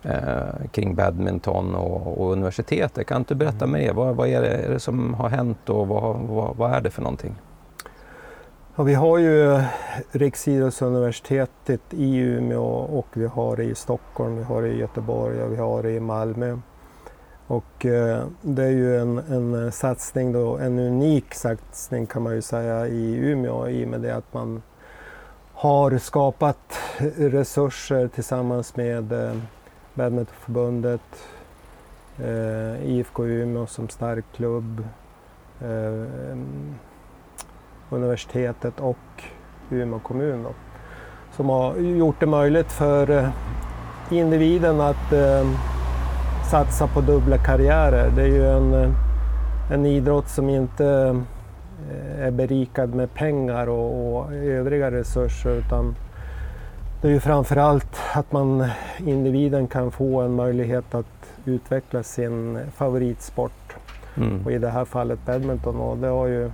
eh, 0.02 0.66
kring 0.72 0.94
badminton 0.94 1.74
och, 1.74 2.20
och 2.20 2.32
universitetet. 2.32 3.06
Kan 3.06 3.24
du 3.28 3.34
berätta 3.34 3.64
mm. 3.64 3.80
mer? 3.80 3.92
Vad, 3.92 4.16
vad 4.16 4.28
är, 4.28 4.42
det, 4.42 4.48
är, 4.48 4.70
det, 4.70 4.80
som 4.80 5.14
har 5.14 5.28
hänt 5.28 5.68
och 5.68 5.88
vad, 5.88 6.16
vad, 6.16 6.56
vad 6.56 6.72
är 6.72 6.80
det 6.80 6.90
för 6.90 7.02
någonting? 7.02 7.34
Ja, 8.76 8.82
vi 8.82 8.94
har 8.94 9.18
ju 9.18 9.60
Riksidrottsuniversitetet 10.10 11.80
i 11.90 12.16
Umeå 12.16 12.64
och 12.68 13.06
vi 13.12 13.26
har 13.26 13.56
det 13.56 13.64
i 13.64 13.74
Stockholm, 13.74 14.36
vi 14.36 14.42
har 14.42 14.62
det 14.62 14.68
i 14.68 14.78
Göteborg 14.78 15.42
och 15.42 15.52
vi 15.52 15.56
har 15.56 15.82
det 15.82 15.90
i 15.90 16.00
Malmö. 16.00 16.58
Och 17.46 17.86
eh, 17.86 18.24
det 18.42 18.64
är 18.64 18.70
ju 18.70 19.00
en, 19.00 19.18
en 19.18 19.72
satsning 19.72 20.32
då, 20.32 20.56
en 20.56 20.78
unik 20.78 21.34
satsning 21.34 22.06
kan 22.06 22.22
man 22.22 22.34
ju 22.34 22.42
säga 22.42 22.86
i 22.86 23.16
Umeå 23.16 23.68
i 23.68 23.84
och 23.84 23.88
med 23.88 24.00
det 24.00 24.16
att 24.16 24.34
man 24.34 24.62
har 25.58 25.98
skapat 25.98 26.78
resurser 27.16 28.08
tillsammans 28.08 28.76
med 28.76 29.12
eh, 29.12 29.36
Badmintonförbundet, 29.94 31.28
eh, 32.18 32.86
IFK 32.86 33.26
Umeå 33.26 33.66
som 33.66 33.88
stark 33.88 34.24
klubb, 34.36 34.84
eh, 35.60 36.36
universitetet 37.90 38.80
och 38.80 39.22
Umeå 39.70 39.98
kommun 39.98 40.42
då, 40.42 40.50
som 41.36 41.48
har 41.48 41.76
gjort 41.76 42.20
det 42.20 42.26
möjligt 42.26 42.72
för 42.72 43.10
eh, 43.10 43.28
individen 44.10 44.80
att 44.80 45.12
eh, 45.12 45.46
satsa 46.50 46.86
på 46.86 47.00
dubbla 47.00 47.38
karriärer. 47.38 48.10
Det 48.16 48.22
är 48.22 48.26
ju 48.26 48.46
en, 48.46 48.74
eh, 48.74 48.90
en 49.72 49.86
idrott 49.86 50.28
som 50.28 50.48
inte 50.48 50.84
Eh, 50.84 51.35
är 52.18 52.30
berikad 52.30 52.94
med 52.94 53.14
pengar 53.14 53.66
och, 53.66 54.16
och 54.16 54.32
övriga 54.32 54.90
resurser 54.90 55.50
utan 55.50 55.94
det 57.02 57.08
är 57.08 57.12
ju 57.12 57.20
framförallt 57.20 58.00
att 58.12 58.32
man, 58.32 58.68
individen 58.98 59.66
kan 59.66 59.90
få 59.90 60.20
en 60.20 60.32
möjlighet 60.32 60.94
att 60.94 61.06
utveckla 61.44 62.02
sin 62.02 62.58
favoritsport. 62.74 63.76
Mm. 64.16 64.42
Och 64.44 64.52
i 64.52 64.58
det 64.58 64.68
här 64.68 64.84
fallet 64.84 65.18
badminton. 65.26 65.80
Och 65.80 65.98
det 65.98 66.06
har 66.06 66.26
ju 66.26 66.50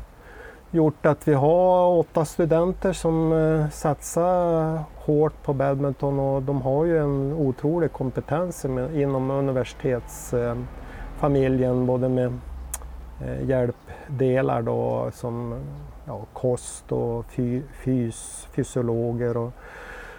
gjort 0.70 1.06
att 1.06 1.28
vi 1.28 1.34
har 1.34 1.98
åtta 1.98 2.24
studenter 2.24 2.92
som 2.92 3.32
eh, 3.32 3.68
satsar 3.68 4.78
hårt 4.94 5.42
på 5.42 5.52
badminton 5.52 6.18
och 6.18 6.42
de 6.42 6.62
har 6.62 6.84
ju 6.84 6.98
en 6.98 7.32
otrolig 7.32 7.92
kompetens 7.92 8.64
inom 8.94 9.30
universitetsfamiljen 9.30 11.86
både 11.86 12.08
med 12.08 12.38
Eh, 13.26 13.48
hjälpdelar 14.08 14.62
då 14.62 15.10
som 15.14 15.54
ja, 16.06 16.20
kost 16.32 16.92
och 16.92 17.24
fy, 17.26 17.62
fys, 17.72 18.48
fysiologer 18.52 19.36
och 19.36 19.52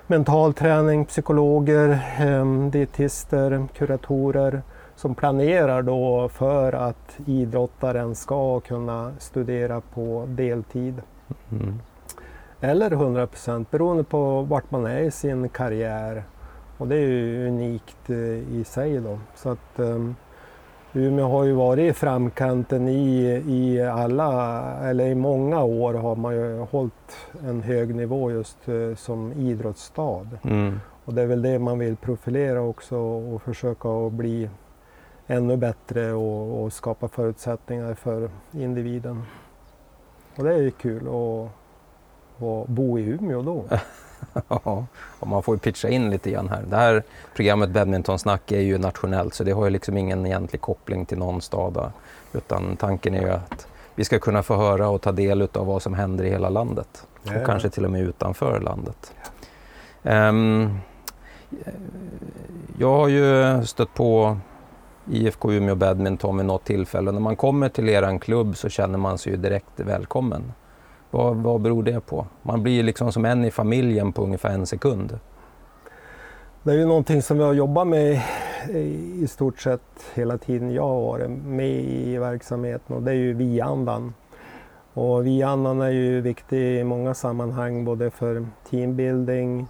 mental 0.07 0.53
träning, 0.53 1.05
psykologer, 1.05 1.89
eh, 2.19 2.69
dietister, 2.69 3.67
kuratorer 3.73 4.61
som 4.95 5.15
planerar 5.15 5.81
då 5.81 6.29
för 6.29 6.73
att 6.73 7.19
idrottaren 7.25 8.15
ska 8.15 8.59
kunna 8.59 9.13
studera 9.19 9.81
på 9.81 10.25
deltid. 10.27 11.01
Mm. 11.51 11.79
Eller 12.61 12.91
100 12.91 13.27
procent 13.27 13.71
beroende 13.71 14.03
på 14.03 14.41
vart 14.41 14.71
man 14.71 14.85
är 14.85 15.01
i 15.01 15.11
sin 15.11 15.49
karriär. 15.49 16.23
Och 16.77 16.87
det 16.87 16.95
är 16.95 17.07
ju 17.07 17.47
unikt 17.47 18.09
eh, 18.09 18.55
i 18.57 18.63
sig 18.65 18.99
då. 18.99 19.19
Så 19.35 19.49
att, 19.49 19.79
um, 19.79 20.15
Umeå 20.95 21.27
har 21.27 21.43
ju 21.43 21.53
varit 21.53 21.89
i 21.91 21.93
framkanten 21.93 22.87
i, 22.87 23.43
i 23.47 23.81
alla, 23.81 24.61
eller 24.81 25.05
i 25.07 25.15
många 25.15 25.63
år 25.63 25.93
har 25.93 26.15
man 26.15 26.35
ju 26.35 26.59
hållit 26.59 27.17
en 27.47 27.61
hög 27.61 27.95
nivå 27.95 28.31
just 28.31 28.69
uh, 28.69 28.95
som 28.95 29.33
idrottsstad. 29.33 30.27
Mm. 30.43 30.79
Och 31.05 31.13
det 31.13 31.21
är 31.21 31.25
väl 31.25 31.41
det 31.41 31.59
man 31.59 31.79
vill 31.79 31.95
profilera 31.95 32.61
också 32.61 32.97
och 32.97 33.41
försöka 33.41 33.89
att 33.89 34.13
bli 34.13 34.49
ännu 35.27 35.57
bättre 35.57 36.13
och, 36.13 36.63
och 36.63 36.73
skapa 36.73 37.07
förutsättningar 37.07 37.93
för 37.93 38.29
individen. 38.51 39.23
Och 40.37 40.43
det 40.43 40.53
är 40.53 40.61
ju 40.61 40.71
kul 40.71 41.07
att, 41.07 41.51
att 42.43 42.67
bo 42.67 42.99
i 42.99 43.03
Umeå 43.03 43.41
då. 43.41 43.65
ja, 44.47 44.85
och 45.19 45.27
man 45.27 45.43
får 45.43 45.55
ju 45.55 45.59
pitcha 45.59 45.89
in 45.89 46.09
lite 46.09 46.31
grann 46.31 46.49
här. 46.49 46.63
Det 46.69 46.75
här 46.75 47.03
programmet 47.35 47.69
Badmintonsnack 47.69 48.51
är 48.51 48.59
ju 48.59 48.77
nationellt 48.77 49.33
så 49.33 49.43
det 49.43 49.51
har 49.51 49.65
ju 49.65 49.69
liksom 49.69 49.97
ingen 49.97 50.25
egentlig 50.25 50.61
koppling 50.61 51.05
till 51.05 51.17
någon 51.17 51.41
stad. 51.41 51.91
Utan 52.33 52.75
tanken 52.75 53.15
är 53.15 53.21
ju 53.21 53.29
att 53.29 53.67
vi 53.95 54.05
ska 54.05 54.19
kunna 54.19 54.43
få 54.43 54.55
höra 54.55 54.89
och 54.89 55.01
ta 55.01 55.11
del 55.11 55.41
av 55.41 55.65
vad 55.65 55.81
som 55.81 55.93
händer 55.93 56.23
i 56.23 56.29
hela 56.29 56.49
landet. 56.49 57.07
Ja. 57.23 57.39
Och 57.39 57.45
kanske 57.45 57.69
till 57.69 57.85
och 57.85 57.91
med 57.91 58.01
utanför 58.01 58.59
landet. 58.59 59.13
Um, 60.03 60.77
jag 62.77 62.89
har 62.89 63.07
ju 63.07 63.65
stött 63.65 63.93
på 63.93 64.37
IFK 65.11 65.51
Umeå 65.51 65.75
Badminton 65.75 66.37
vid 66.37 66.45
något 66.45 66.65
tillfälle. 66.65 67.11
När 67.11 67.19
man 67.19 67.35
kommer 67.35 67.69
till 67.69 67.89
er 67.89 68.19
klubb 68.19 68.57
så 68.57 68.69
känner 68.69 68.97
man 68.97 69.17
sig 69.17 69.31
ju 69.31 69.37
direkt 69.37 69.79
välkommen. 69.79 70.53
Vad, 71.13 71.35
vad 71.35 71.61
beror 71.61 71.83
det 71.83 71.99
på? 71.99 72.25
Man 72.41 72.63
blir 72.63 72.83
liksom 72.83 73.11
som 73.11 73.25
en 73.25 73.45
i 73.45 73.51
familjen 73.51 74.13
på 74.13 74.23
ungefär 74.23 74.49
en 74.49 74.65
sekund. 74.65 75.19
Det 76.63 76.71
är 76.71 76.75
ju 76.75 76.85
någonting 76.85 77.21
som 77.21 77.37
vi 77.37 77.43
har 77.43 77.53
jobbat 77.53 77.87
med 77.87 78.21
i 78.69 79.27
stort 79.27 79.59
sett 79.59 79.81
hela 80.13 80.37
tiden 80.37 80.73
jag 80.73 80.87
har 80.87 81.01
varit 81.01 81.29
med 81.29 81.83
i 81.83 82.17
verksamheten 82.17 82.95
och 82.95 83.03
det 83.03 83.11
är 83.11 83.15
ju 83.15 83.33
vi-andan. 83.33 84.13
Och 84.93 85.25
vi-andan 85.25 85.81
är 85.81 85.89
ju 85.89 86.21
viktig 86.21 86.79
i 86.79 86.83
många 86.83 87.13
sammanhang 87.13 87.85
både 87.85 88.09
för 88.09 88.45
teambuilding, 88.69 89.67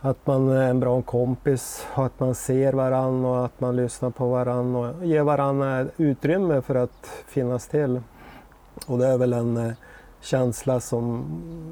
att 0.00 0.26
man 0.26 0.48
är 0.48 0.70
en 0.70 0.80
bra 0.80 1.02
kompis, 1.02 1.86
att 1.94 2.20
man 2.20 2.34
ser 2.34 2.72
varann 2.72 3.24
och 3.24 3.44
att 3.44 3.60
man 3.60 3.76
lyssnar 3.76 4.10
på 4.10 4.28
varann 4.28 4.76
och 4.76 5.06
ger 5.06 5.22
varann 5.22 5.90
utrymme 5.96 6.62
för 6.62 6.74
att 6.74 7.06
finnas 7.26 7.68
till. 7.68 8.00
Och 8.86 8.98
det 8.98 9.06
är 9.06 9.18
väl 9.18 9.32
en 9.32 9.56
eh, 9.56 9.72
känsla 10.20 10.80
som 10.80 11.24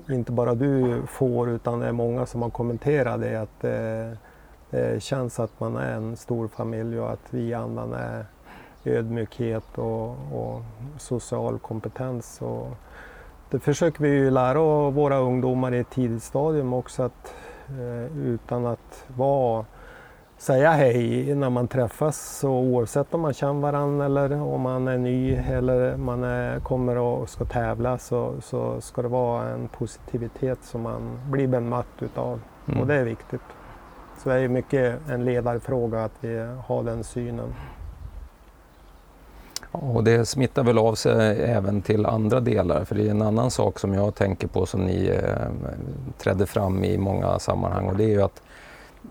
inte 0.09 0.33
bara 0.33 0.55
du 0.55 1.03
får 1.07 1.51
utan 1.51 1.81
det 1.81 1.87
är 1.87 1.93
många 1.93 2.27
som 2.27 2.43
har 2.43 2.51
kommenterat 2.51 3.21
det 3.21 3.37
att 3.37 3.61
det, 3.61 4.17
det 4.71 5.03
känns 5.03 5.41
att 5.41 5.61
man 5.61 5.77
är 5.77 5.93
en 5.93 6.17
stor 6.17 6.49
familj 6.49 7.01
och 7.01 7.13
att 7.13 7.27
vi 7.31 7.55
andan 7.55 7.93
är 7.93 8.25
ödmjukhet 8.85 9.79
och, 9.79 10.09
och 10.11 10.63
social 10.99 11.59
kompetens. 11.59 12.43
Och 12.43 12.69
det 13.51 13.59
försöker 13.59 14.03
vi 14.03 14.09
ju 14.09 14.31
lära 14.31 14.91
våra 14.91 15.19
ungdomar 15.19 15.75
i 15.75 15.79
ett 15.79 15.91
tidigt 15.91 16.23
stadium 16.23 16.73
också 16.73 17.03
att 17.03 17.35
eh, 17.69 18.19
utan 18.19 18.67
att 18.67 19.05
vara 19.07 19.65
säga 20.39 20.71
hej 20.71 21.35
när 21.35 21.51
man 21.51 21.69
träffas 21.69 22.39
så 22.39 22.51
oavsett 22.51 23.15
om 23.15 23.21
man 23.21 23.35
känner 23.35 23.61
varandra 23.61 24.07
eller 24.07 24.43
om 24.43 24.61
man 24.61 24.89
är 24.89 24.99
ny 24.99 25.35
eller 25.35 25.97
man 25.97 26.25
är, 26.25 26.61
kommer 26.61 26.97
och 26.97 27.29
ska 27.29 27.45
tävla 27.45 27.99
så, 27.99 28.35
så 28.43 28.81
ska 28.81 29.03
det 29.03 29.09
vara 29.09 29.49
en 29.49 29.69
positivitet 29.69 30.59
som 30.63 30.83
man 30.83 31.19
blir 31.31 31.47
bemött 31.47 31.87
utav 32.01 32.41
mm. 32.69 32.81
och 32.81 32.87
det 32.87 32.95
är 32.95 33.05
viktigt. 33.05 33.41
Så 34.23 34.29
det 34.29 34.35
är 34.35 34.49
mycket 34.49 35.09
en 35.09 35.25
ledarfråga 35.25 36.05
att 36.05 36.15
vi 36.21 36.47
har 36.67 36.83
den 36.83 37.05
synen. 37.05 37.55
Och 39.71 40.05
det 40.05 40.27
smittar 40.27 40.63
väl 40.63 40.79
av 40.79 40.95
sig 40.95 41.43
även 41.43 41.83
till 41.83 42.07
andra 42.07 42.41
delar, 42.41 42.85
för 42.85 42.95
det 42.95 43.07
är 43.07 43.11
en 43.11 43.23
annan 43.23 43.51
sak 43.51 43.79
som 43.79 43.95
jag 43.95 44.15
tänker 44.15 44.49
på 44.49 44.67
som 44.67 44.81
ni 44.81 45.07
eh, 45.07 45.49
trädde 46.19 46.47
fram 46.47 46.85
i 46.85 46.99
många 46.99 47.39
sammanhang 47.39 47.87
och 47.87 47.97
det 47.97 48.05
är 48.05 48.09
ju 48.09 48.23
att 48.23 48.43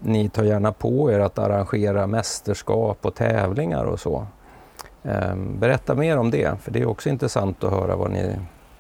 ni 0.02 0.30
tar 0.30 0.44
gärna 0.44 0.72
på 0.72 1.12
er 1.12 1.20
att 1.20 1.40
arrangera 1.40 2.08
mästerskap 2.08 3.06
och 3.06 3.16
tävlingar 3.16 3.86
och 3.86 4.00
så. 4.00 4.28
Ehm, 5.04 5.60
berätta 5.60 5.96
mer 5.96 6.18
om 6.18 6.32
det, 6.32 6.62
för 6.62 6.72
det 6.72 6.82
är 6.82 6.86
också 6.86 7.10
intressant 7.10 7.64
att 7.64 7.72
höra 7.72 7.96
vad 7.96 8.12
ni 8.12 8.36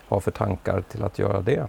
har 0.08 0.20
för 0.20 0.32
tankar 0.32 0.82
till 0.82 1.04
att 1.04 1.20
göra 1.20 1.42
det. 1.42 1.68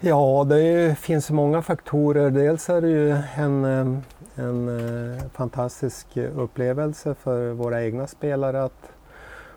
Ja, 0.00 0.46
det 0.48 0.98
finns 0.98 1.30
många 1.30 1.62
faktorer. 1.62 2.30
Dels 2.30 2.70
är 2.70 2.80
det 2.80 2.88
ju 2.88 3.10
en, 3.34 3.64
eh, 3.64 4.44
en 4.44 4.68
eh, 5.14 5.22
fantastisk 5.32 6.06
upplevelse 6.16 7.14
för 7.14 7.52
våra 7.52 7.84
egna 7.84 8.06
spelare 8.06 8.64
att 8.64 8.92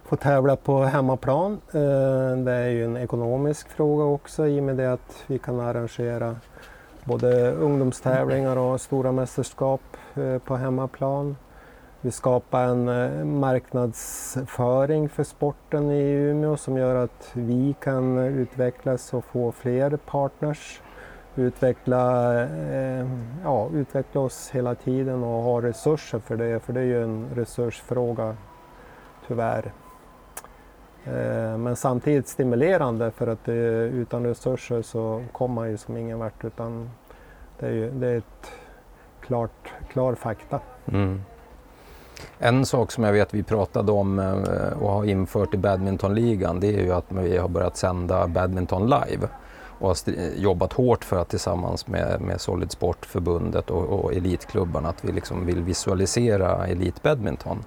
få 0.03 0.15
tävla 0.15 0.55
på 0.55 0.83
hemmaplan. 0.83 1.53
Eh, 1.71 2.37
det 2.37 2.51
är 2.51 2.67
ju 2.67 2.85
en 2.85 2.97
ekonomisk 2.97 3.69
fråga 3.69 4.03
också 4.03 4.47
i 4.47 4.59
och 4.59 4.63
med 4.63 4.77
det 4.77 4.93
att 4.93 5.23
vi 5.27 5.39
kan 5.39 5.59
arrangera 5.59 6.35
både 7.05 7.51
ungdomstävlingar 7.51 8.57
och 8.57 8.81
stora 8.81 9.11
mästerskap 9.11 9.81
eh, 10.15 10.37
på 10.37 10.55
hemmaplan. 10.55 11.35
Vi 12.01 12.11
skapar 12.11 12.63
en 12.63 12.87
eh, 12.87 13.25
marknadsföring 13.25 15.09
för 15.09 15.23
sporten 15.23 15.91
i 15.91 16.11
Umeå 16.11 16.57
som 16.57 16.77
gör 16.77 16.95
att 16.95 17.31
vi 17.33 17.75
kan 17.79 18.17
utvecklas 18.17 19.13
och 19.13 19.25
få 19.25 19.51
fler 19.51 19.97
partners. 19.97 20.81
Utveckla, 21.35 22.33
eh, 22.43 23.07
ja, 23.43 23.69
utveckla 23.73 24.21
oss 24.21 24.49
hela 24.53 24.75
tiden 24.75 25.23
och 25.23 25.43
ha 25.43 25.61
resurser 25.61 26.19
för 26.19 26.37
det, 26.37 26.59
för 26.59 26.73
det 26.73 26.79
är 26.79 26.85
ju 26.85 27.03
en 27.03 27.29
resursfråga 27.35 28.35
tyvärr. 29.27 29.71
Eh, 31.05 31.57
men 31.57 31.75
samtidigt 31.75 32.27
stimulerande 32.27 33.11
för 33.11 33.27
att 33.27 33.49
utan 33.49 34.25
resurser 34.25 34.81
så 34.81 35.23
kommer 35.31 35.55
man 35.55 35.69
ju 35.69 35.77
som 35.77 35.97
ingen 35.97 36.19
vart 36.19 36.45
utan 36.45 36.89
det 37.59 37.65
är, 37.65 37.71
ju, 37.71 37.91
det 37.91 38.07
är 38.07 38.17
ett 38.17 38.51
klart, 39.21 39.73
klar 39.91 40.15
fakta. 40.15 40.59
Mm. 40.91 41.21
En 42.39 42.65
sak 42.65 42.91
som 42.91 43.03
jag 43.03 43.13
vet 43.13 43.33
vi 43.33 43.43
pratade 43.43 43.91
om 43.91 44.19
eh, 44.19 44.81
och 44.81 44.91
har 44.91 45.05
infört 45.05 45.53
i 45.53 45.57
badmintonligan 45.57 46.59
det 46.59 46.67
är 46.67 46.81
ju 46.81 46.93
att 46.93 47.05
vi 47.09 47.37
har 47.37 47.47
börjat 47.47 47.77
sända 47.77 48.27
badminton 48.27 48.83
live 48.83 49.27
och 49.79 49.87
har 49.87 49.97
jobbat 50.35 50.73
hårt 50.73 51.03
för 51.03 51.17
att 51.17 51.29
tillsammans 51.29 51.87
med, 51.87 52.21
med 52.21 52.41
Solid 52.41 52.71
Sportförbundet 52.71 53.69
och, 53.69 53.83
och 53.83 54.13
elitklubbarna 54.13 54.89
att 54.89 55.05
vi 55.05 55.11
liksom 55.11 55.45
vill 55.45 55.63
visualisera 55.63 56.67
elitbadminton. 56.67 57.63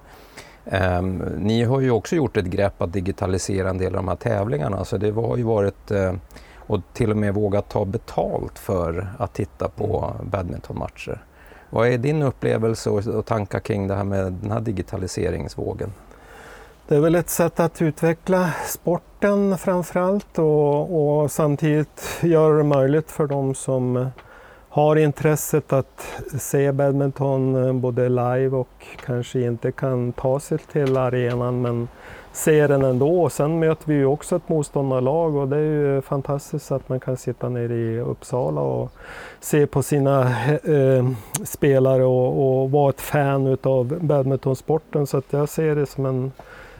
Um, 0.71 1.17
ni 1.37 1.63
har 1.63 1.81
ju 1.81 1.91
också 1.91 2.15
gjort 2.15 2.37
ett 2.37 2.45
grepp 2.45 2.81
att 2.81 2.93
digitalisera 2.93 3.69
en 3.69 3.77
del 3.77 3.95
av 3.95 4.03
de 4.03 4.07
här 4.07 4.15
tävlingarna 4.15 4.85
så 4.85 4.97
det 4.97 5.11
har 5.11 5.37
ju 5.37 5.43
varit 5.43 5.91
uh, 5.91 6.13
och 6.55 6.81
till 6.93 7.11
och 7.11 7.17
med 7.17 7.33
vågat 7.33 7.69
ta 7.69 7.85
betalt 7.85 8.59
för 8.59 9.07
att 9.19 9.33
titta 9.33 9.69
på 9.69 10.13
badmintonmatcher. 10.23 11.21
Vad 11.69 11.87
är 11.87 11.97
din 11.97 12.21
upplevelse 12.21 12.89
och 12.89 13.25
tankar 13.25 13.59
kring 13.59 13.87
det 13.87 13.95
här 13.95 14.03
med 14.03 14.33
den 14.33 14.51
här 14.51 14.59
digitaliseringsvågen? 14.59 15.93
Det 16.87 16.95
är 16.95 16.99
väl 16.99 17.15
ett 17.15 17.29
sätt 17.29 17.59
att 17.59 17.81
utveckla 17.81 18.53
sporten 18.65 19.57
framförallt 19.57 20.39
och, 20.39 21.21
och 21.21 21.31
samtidigt 21.31 22.19
göra 22.21 22.57
det 22.57 22.63
möjligt 22.63 23.11
för 23.11 23.27
de 23.27 23.55
som 23.55 24.09
har 24.77 24.95
intresset 24.95 25.73
att 25.73 26.07
se 26.39 26.71
badminton 26.71 27.65
eh, 27.65 27.73
både 27.73 28.09
live 28.09 28.49
och 28.49 28.85
kanske 29.05 29.41
inte 29.41 29.71
kan 29.71 30.11
ta 30.11 30.39
sig 30.39 30.57
till 30.57 30.97
arenan 30.97 31.61
men 31.61 31.87
ser 32.31 32.67
den 32.67 32.81
ändå. 32.81 33.29
Sen 33.29 33.59
möter 33.59 33.87
vi 33.87 33.93
ju 33.93 34.05
också 34.05 34.35
ett 34.35 34.49
motståndarlag 34.49 35.35
och 35.35 35.47
det 35.47 35.57
är 35.57 35.61
ju 35.61 36.01
fantastiskt 36.01 36.71
att 36.71 36.89
man 36.89 36.99
kan 36.99 37.17
sitta 37.17 37.49
nere 37.49 37.73
i 37.73 37.99
Uppsala 37.99 38.61
och 38.61 38.91
se 39.39 39.67
på 39.67 39.83
sina 39.83 40.21
eh, 40.47 41.09
spelare 41.43 42.03
och, 42.03 42.61
och, 42.61 42.71
vara 42.71 42.89
ett 42.89 43.01
fan 43.01 43.47
utav 43.47 43.97
badmintonsporten. 44.01 45.07
Så 45.07 45.17
att 45.17 45.33
jag 45.33 45.49
ser 45.49 45.75
det 45.75 45.85
som 45.85 46.05
en, 46.05 46.31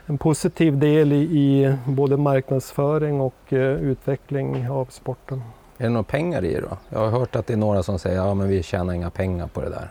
en 0.05 0.17
positiv 0.17 0.77
del 0.77 1.13
i, 1.13 1.21
i 1.21 1.75
både 1.85 2.17
marknadsföring 2.17 3.21
och 3.21 3.53
eh, 3.53 3.59
utveckling 3.59 4.69
av 4.69 4.85
sporten. 4.85 5.41
Är 5.77 5.83
det 5.83 5.89
några 5.89 6.03
pengar 6.03 6.45
i 6.45 6.53
det 6.53 6.61
då? 6.61 6.77
Jag 6.89 6.99
har 6.99 7.19
hört 7.19 7.35
att 7.35 7.47
det 7.47 7.53
är 7.53 7.57
några 7.57 7.83
som 7.83 7.99
säger 7.99 8.19
att 8.19 8.37
ja, 8.37 8.45
vi 8.45 8.63
tjänar 8.63 8.93
inga 8.93 9.09
pengar 9.09 9.47
på 9.47 9.61
det 9.61 9.69
där. 9.69 9.89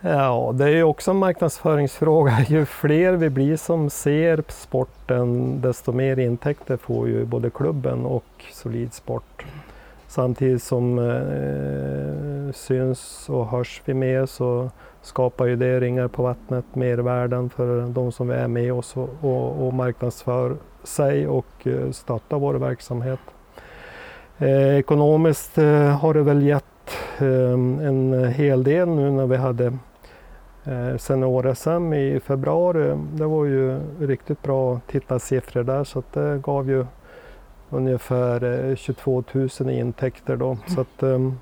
Ja, 0.00 0.52
det 0.54 0.64
är 0.64 0.68
ju 0.68 0.82
också 0.82 1.10
en 1.10 1.16
marknadsföringsfråga. 1.16 2.36
Ju 2.48 2.64
fler 2.64 3.12
vi 3.12 3.30
blir 3.30 3.56
som 3.56 3.90
ser 3.90 4.44
sporten, 4.48 5.60
desto 5.60 5.92
mer 5.92 6.18
intäkter 6.18 6.76
får 6.76 7.08
ju 7.08 7.24
både 7.24 7.50
klubben 7.50 8.06
och 8.06 8.24
Solid 8.52 8.94
Sport. 8.94 9.44
Samtidigt 10.08 10.62
som 10.62 10.98
eh, 10.98 12.52
syns 12.52 13.28
och 13.28 13.46
hörs 13.46 13.82
vi 13.84 13.94
mer 13.94 14.26
så 14.26 14.70
skapar 15.02 15.46
ju 15.46 15.56
det 15.56 15.80
ringar 15.80 16.08
på 16.08 16.22
vattnet 16.22 16.64
mervärden 16.72 17.50
för 17.50 17.86
de 17.86 18.12
som 18.12 18.30
är 18.30 18.48
med 18.48 18.72
oss 18.72 18.96
och, 18.96 19.08
och, 19.20 19.66
och 19.66 19.74
marknadsför 19.74 20.56
sig 20.84 21.28
och 21.28 21.66
eh, 21.66 21.90
stöttar 21.90 22.38
vår 22.38 22.54
verksamhet. 22.54 23.20
Eh, 24.42 24.78
ekonomiskt 24.78 25.58
eh, 25.58 25.98
har 25.98 26.14
det 26.14 26.22
väl 26.22 26.42
gett 26.42 26.64
eh, 27.18 27.52
en 27.88 28.24
hel 28.24 28.64
del 28.64 28.88
nu 28.88 29.10
när 29.10 29.26
vi 29.26 29.36
hade 29.36 29.66
eh, 30.64 30.96
senior-SM 30.98 31.94
i 31.94 32.20
februari. 32.20 32.98
Det 33.14 33.26
var 33.26 33.44
ju 33.44 33.80
riktigt 34.00 34.42
bra 34.42 34.80
tittarsiffror 34.86 35.62
där 35.62 35.84
så 35.84 35.98
att 35.98 36.12
det 36.12 36.40
gav 36.42 36.68
ju 36.68 36.86
ungefär 37.70 38.76
22 38.76 39.24
000 39.32 39.48
i 39.70 39.78
intäkter 39.78 40.36
då. 40.36 40.46
Mm. 40.46 40.58
Så 40.66 40.80
att, 40.80 41.02
um, 41.02 41.38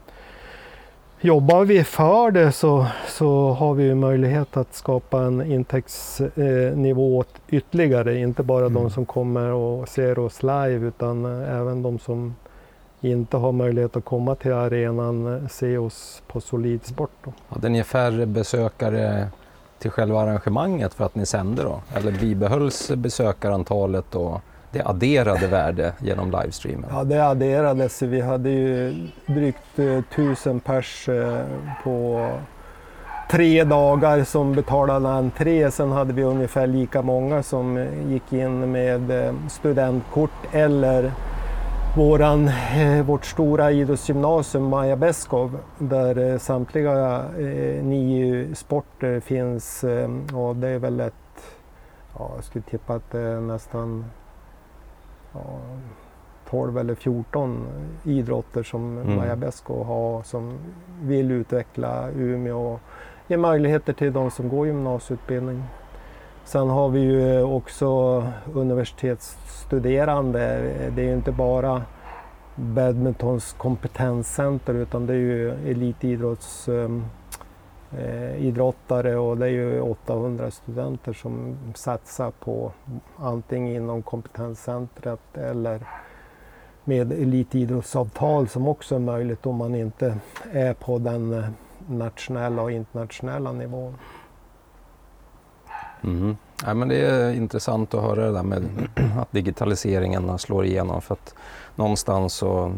jobbar 1.20 1.64
vi 1.64 1.84
för 1.84 2.30
det 2.30 2.52
så, 2.52 2.86
så 3.08 3.50
har 3.50 3.74
vi 3.74 3.94
möjlighet 3.94 4.56
att 4.56 4.74
skapa 4.74 5.22
en 5.22 5.52
intäktsnivå 5.52 7.24
ytterligare. 7.48 8.18
Inte 8.18 8.42
bara 8.42 8.66
mm. 8.66 8.74
de 8.74 8.90
som 8.90 9.06
kommer 9.06 9.52
och 9.52 9.88
ser 9.88 10.18
oss 10.18 10.42
live 10.42 10.86
utan 10.86 11.24
även 11.24 11.82
de 11.82 11.98
som 11.98 12.34
inte 13.00 13.36
har 13.36 13.52
möjlighet 13.52 13.96
att 13.96 14.04
komma 14.04 14.34
till 14.34 14.52
arenan 14.52 15.48
se 15.50 15.78
oss 15.78 16.22
på 16.26 16.40
Solid 16.40 16.84
Sport. 16.86 17.10
Då. 17.24 17.32
Hade 17.48 17.68
ni 17.68 17.84
färre 17.84 18.26
besökare 18.26 19.28
till 19.78 19.90
själva 19.90 20.20
arrangemanget 20.20 20.94
för 20.94 21.04
att 21.04 21.14
ni 21.14 21.26
sände 21.26 21.62
då? 21.62 21.80
Eller 21.94 22.12
bibehölls 22.12 22.90
besökarantalet 22.96 24.14
och 24.14 24.40
det 24.70 24.82
adderade 24.84 25.46
värde 25.46 25.92
genom 25.98 26.30
livestreamen? 26.30 26.90
Ja, 26.92 27.04
det 27.04 27.26
adderades. 27.26 28.02
Vi 28.02 28.20
hade 28.20 28.50
ju 28.50 29.06
drygt 29.26 29.78
eh, 29.78 30.00
tusen 30.14 30.60
pers 30.60 31.08
eh, 31.08 31.44
på 31.84 32.28
tre 33.30 33.64
dagar 33.64 34.24
som 34.24 34.52
betalade 34.52 35.08
entré. 35.08 35.70
Sen 35.70 35.92
hade 35.92 36.12
vi 36.12 36.22
ungefär 36.22 36.66
lika 36.66 37.02
många 37.02 37.42
som 37.42 37.86
gick 38.08 38.32
in 38.32 38.72
med 38.72 39.10
eh, 39.10 39.34
studentkort 39.48 40.30
eller 40.52 41.12
våran, 41.98 42.50
vårt 43.04 43.24
stora 43.24 43.70
idrottsgymnasium 43.70 44.64
Maja 44.64 44.96
Beskov 44.96 45.58
där 45.78 46.38
samtliga 46.38 47.24
nio 47.82 48.54
sporter 48.54 49.20
finns. 49.20 49.84
Och 50.34 50.56
det 50.56 50.68
är 50.68 50.78
väl 50.78 51.00
ett, 51.00 51.14
ja, 52.18 52.32
jag 52.34 52.44
skulle 52.44 52.62
tippa 52.62 52.94
att 52.94 53.10
det 53.10 53.20
är 53.20 53.40
nästan 53.40 54.04
ja, 55.32 55.40
12 56.50 56.78
eller 56.78 56.94
14 56.94 57.66
idrotter 58.04 58.62
som 58.62 58.98
mm. 58.98 59.16
Maja 59.16 59.36
Besko 59.36 59.84
har 59.84 60.22
som 60.22 60.58
vill 61.02 61.30
utveckla 61.30 62.10
Umeå 62.10 62.72
och 62.72 62.80
ge 63.26 63.36
möjligheter 63.36 63.92
till 63.92 64.12
de 64.12 64.30
som 64.30 64.48
går 64.48 64.66
gymnasieutbildning. 64.66 65.62
Sen 66.48 66.68
har 66.68 66.88
vi 66.88 67.00
ju 67.00 67.42
också 67.42 67.86
universitetsstuderande. 68.54 70.38
Det 70.96 71.02
är 71.02 71.06
ju 71.06 71.12
inte 71.12 71.32
bara 71.32 71.82
badmintons 72.54 73.52
kompetenscenter 73.52 74.74
utan 74.74 75.06
det 75.06 75.12
är 75.12 75.16
ju 75.16 75.50
elitidrottare 75.70 76.84
ehm, 79.10 79.16
eh, 79.16 79.24
och 79.24 79.36
det 79.36 79.46
är 79.46 79.50
ju 79.50 79.80
800 79.80 80.50
studenter 80.50 81.12
som 81.12 81.56
satsar 81.74 82.30
på 82.30 82.72
antingen 83.16 83.76
inom 83.76 84.02
kompetenscentret 84.02 85.36
eller 85.36 85.80
med 86.84 87.12
elitidrottsavtal 87.12 88.48
som 88.48 88.68
också 88.68 88.94
är 88.94 88.98
möjligt 88.98 89.46
om 89.46 89.56
man 89.56 89.74
inte 89.74 90.18
är 90.52 90.74
på 90.74 90.98
den 90.98 91.32
eh, 91.32 91.44
nationella 91.88 92.62
och 92.62 92.72
internationella 92.72 93.52
nivån. 93.52 93.94
Mm. 96.04 96.36
Ja, 96.66 96.74
men 96.74 96.88
det 96.88 96.96
är 96.96 97.32
intressant 97.32 97.94
att 97.94 98.02
höra 98.02 98.26
det 98.26 98.32
där 98.32 98.42
med 98.42 98.64
att 99.18 99.32
digitaliseringen 99.32 100.38
slår 100.38 100.64
igenom. 100.64 101.02
För 101.02 101.14
att 101.14 101.34
någonstans 101.76 102.34
så, 102.34 102.72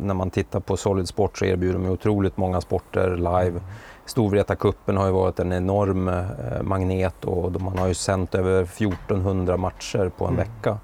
när 0.00 0.14
man 0.14 0.30
tittar 0.30 0.60
på 0.60 0.76
Solid 0.76 1.08
Sport 1.08 1.38
så 1.38 1.44
erbjuder 1.44 1.78
de 1.78 1.88
otroligt 1.88 2.36
många 2.36 2.60
sporter 2.60 3.16
live. 3.16 3.48
Mm. 3.48 3.62
Storvreta-cupen 4.06 4.96
har 4.96 5.06
ju 5.06 5.12
varit 5.12 5.40
en 5.40 5.52
enorm 5.52 6.08
eh, 6.08 6.62
magnet 6.62 7.24
och 7.24 7.60
man 7.60 7.78
har 7.78 7.88
ju 7.88 7.94
sänt 7.94 8.34
över 8.34 8.62
1400 8.62 9.56
matcher 9.56 10.10
på 10.18 10.24
en 10.24 10.34
mm. 10.34 10.46
vecka. 10.46 10.78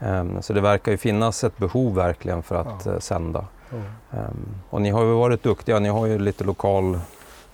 Mm. 0.00 0.36
Um, 0.36 0.42
så 0.42 0.52
det 0.52 0.60
verkar 0.60 0.92
ju 0.92 0.98
finnas 0.98 1.44
ett 1.44 1.58
behov 1.58 1.94
verkligen 1.94 2.42
för 2.42 2.56
att 2.56 2.86
ja. 2.86 2.92
uh, 2.92 2.98
sända. 2.98 3.46
Mm. 3.72 4.34
Och 4.70 4.82
ni 4.82 4.90
har 4.90 5.04
ju 5.04 5.12
varit 5.12 5.42
duktiga, 5.42 5.78
ni 5.78 5.88
har 5.88 6.06
ju 6.06 6.18
lite 6.18 6.44
lokal 6.44 6.98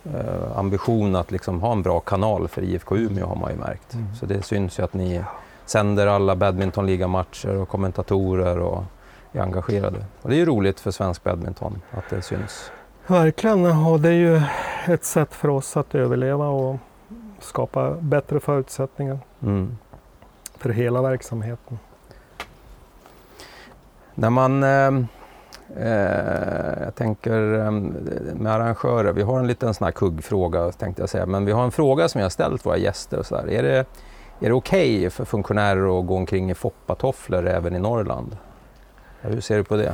uh, 0.06 0.58
ambition 0.58 1.16
att 1.16 1.30
liksom 1.30 1.60
ha 1.60 1.72
en 1.72 1.82
bra 1.82 2.00
kanal 2.00 2.48
för 2.48 2.62
IFK 2.62 2.96
Umeå 2.96 3.26
har 3.26 3.36
man 3.36 3.50
ju 3.50 3.56
märkt. 3.56 3.94
Mm. 3.94 4.06
Så 4.14 4.26
det 4.26 4.42
syns 4.42 4.78
ju 4.78 4.82
att 4.82 4.94
ni 4.94 5.24
sänder 5.66 6.06
alla 6.06 6.36
badmintonligamatcher 6.36 7.56
och 7.56 7.68
kommentatorer 7.68 8.58
och 8.58 8.84
är 9.32 9.40
engagerade. 9.40 10.04
Och 10.22 10.28
det 10.28 10.34
är 10.34 10.38
ju 10.38 10.44
roligt 10.44 10.80
för 10.80 10.90
svensk 10.90 11.24
badminton 11.24 11.82
att 11.90 12.04
det 12.10 12.22
syns. 12.22 12.70
Verkligen, 13.06 13.66
och 13.66 14.00
det 14.00 14.08
är 14.08 14.12
ju 14.12 14.42
ett 14.86 15.04
sätt 15.04 15.34
för 15.34 15.48
oss 15.48 15.76
att 15.76 15.94
överleva 15.94 16.48
och 16.48 16.76
skapa 17.40 17.90
bättre 17.90 18.40
förutsättningar 18.40 19.18
mm. 19.42 19.78
för 20.58 20.70
hela 20.70 21.02
verksamheten. 21.02 21.78
När 24.14 24.30
man, 24.30 24.62
eh, 24.62 24.90
eh, 25.76 26.82
jag 26.84 26.94
tänker 26.94 27.58
eh, 27.58 27.70
med 28.34 28.52
arrangörer, 28.52 29.12
vi 29.12 29.22
har 29.22 29.38
en 29.38 29.46
liten 29.46 29.74
sån 29.74 29.84
här 29.84 29.92
kuggfråga 29.92 30.72
tänkte 30.72 31.02
jag 31.02 31.08
säga, 31.08 31.26
men 31.26 31.44
vi 31.44 31.52
har 31.52 31.64
en 31.64 31.70
fråga 31.70 32.08
som 32.08 32.18
jag 32.18 32.24
har 32.24 32.30
ställt 32.30 32.66
våra 32.66 32.76
gäster. 32.76 33.18
Och 33.18 33.26
så 33.26 33.36
här. 33.36 33.50
Är 33.50 33.62
det, 33.62 33.78
är 34.40 34.48
det 34.48 34.52
okej 34.52 34.98
okay 34.98 35.10
för 35.10 35.24
funktionärer 35.24 36.00
att 36.00 36.06
gå 36.06 36.16
omkring 36.16 36.50
i 36.50 36.54
foppatofflor 36.54 37.46
även 37.46 37.76
i 37.76 37.78
Norrland? 37.78 38.36
Hur 39.20 39.40
ser 39.40 39.56
du 39.56 39.64
på 39.64 39.76
det? 39.76 39.92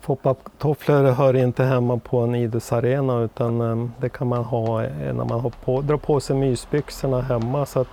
Foppatofflor 0.00 1.10
hör 1.10 1.36
inte 1.36 1.64
hemma 1.64 1.98
på 1.98 2.18
en 2.18 2.34
idrottsarena 2.34 3.20
utan 3.20 3.60
ehm, 3.60 3.92
det 4.00 4.08
kan 4.08 4.26
man 4.26 4.44
ha 4.44 4.84
eh, 4.84 5.14
när 5.14 5.24
man 5.24 5.40
har 5.40 5.52
på, 5.64 5.80
drar 5.80 5.96
på 5.96 6.20
sig 6.20 6.36
mysbyxorna 6.36 7.20
hemma. 7.20 7.66
Så 7.66 7.80
att 7.80 7.88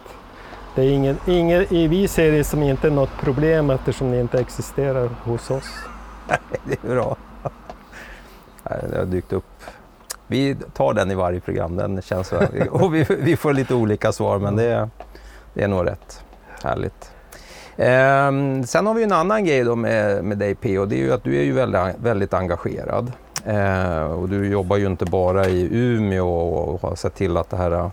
det 0.75 0.81
är 0.81 0.91
ingen, 0.91 1.17
ingen, 1.27 1.65
vi 1.69 2.07
ser 2.07 2.31
det 2.31 2.43
som 2.43 2.63
inte 2.63 2.89
något 2.89 3.17
problem 3.21 3.69
eftersom 3.69 4.11
det 4.11 4.19
inte 4.19 4.39
existerar 4.39 5.09
hos 5.23 5.51
oss. 5.51 5.94
det 6.65 6.83
är 6.83 6.87
bra. 6.95 7.15
Det 8.63 8.97
har 8.97 9.05
dykt 9.05 9.33
upp. 9.33 9.63
Vi 10.27 10.57
tar 10.73 10.93
den 10.93 11.11
i 11.11 11.15
varje 11.15 11.39
program, 11.39 11.75
den 11.75 12.01
känns 12.01 12.33
och 12.69 12.95
vi, 12.95 13.05
vi 13.09 13.37
får 13.37 13.53
lite 13.53 13.73
olika 13.73 14.11
svar 14.11 14.39
men 14.39 14.55
det, 14.55 14.89
det 15.53 15.63
är 15.63 15.67
nog 15.67 15.87
rätt. 15.87 16.23
Härligt. 16.63 17.11
Eh, 17.77 18.63
sen 18.65 18.87
har 18.87 18.93
vi 18.93 19.03
en 19.03 19.11
annan 19.11 19.45
grej 19.45 19.63
då 19.63 19.75
med, 19.75 20.23
med 20.23 20.37
dig 20.37 20.55
P.O. 20.55 20.85
det 20.85 20.95
är 20.95 20.99
ju 20.99 21.13
att 21.13 21.23
du 21.23 21.37
är 21.37 21.43
ju 21.43 21.53
väldigt, 21.53 21.95
väldigt 21.97 22.33
engagerad. 22.33 23.11
Eh, 23.45 24.03
och 24.03 24.29
du 24.29 24.47
jobbar 24.47 24.77
ju 24.77 24.85
inte 24.85 25.05
bara 25.05 25.47
i 25.47 25.67
Umeå 25.71 26.29
och 26.29 26.81
har 26.81 26.95
sett 26.95 27.15
till 27.15 27.37
att 27.37 27.49
det 27.49 27.57
här 27.57 27.91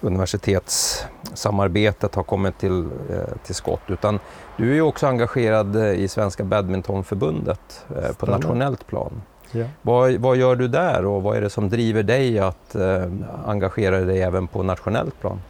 universitetssamarbetet 0.00 2.14
har 2.14 2.22
kommit 2.22 2.58
till, 2.58 2.88
eh, 3.10 3.18
till 3.44 3.54
skott 3.54 3.82
utan 3.86 4.18
du 4.56 4.70
är 4.70 4.74
ju 4.74 4.82
också 4.82 5.06
engagerad 5.06 5.76
i 5.76 6.08
Svenska 6.08 6.44
Badmintonförbundet 6.44 7.84
eh, 7.96 8.12
på 8.16 8.26
nationellt 8.26 8.86
plan. 8.86 9.22
Ja. 9.52 9.64
Vad, 9.82 10.12
vad, 10.12 10.36
gör 10.36 10.56
du 10.56 10.68
där 10.68 11.04
och 11.04 11.22
vad 11.22 11.36
är 11.36 11.40
det 11.40 11.50
som 11.50 11.68
driver 11.68 12.02
dig 12.02 12.38
att 12.38 12.74
eh, 12.74 13.04
engagera 13.46 14.00
dig 14.00 14.22
även 14.22 14.46
på 14.46 14.62
nationellt 14.62 15.20
plan? 15.20 15.40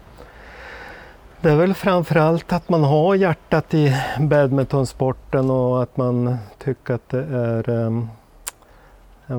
Det 1.40 1.50
är 1.50 1.56
väl 1.56 1.74
framförallt 1.74 2.52
att 2.52 2.68
man 2.68 2.84
har 2.84 3.14
hjärtat 3.14 3.74
i 3.74 3.96
badmintonsporten 4.20 5.50
och 5.50 5.82
att 5.82 5.96
man 5.96 6.36
tycker 6.58 6.94
att 6.94 7.08
det 7.08 7.24
är 7.24 7.70
en 7.70 8.08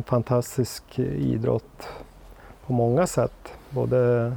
fantastisk 0.03 0.99
idrott 0.99 1.87
på 2.67 2.73
många 2.73 3.07
sätt. 3.07 3.53
Både 3.69 4.31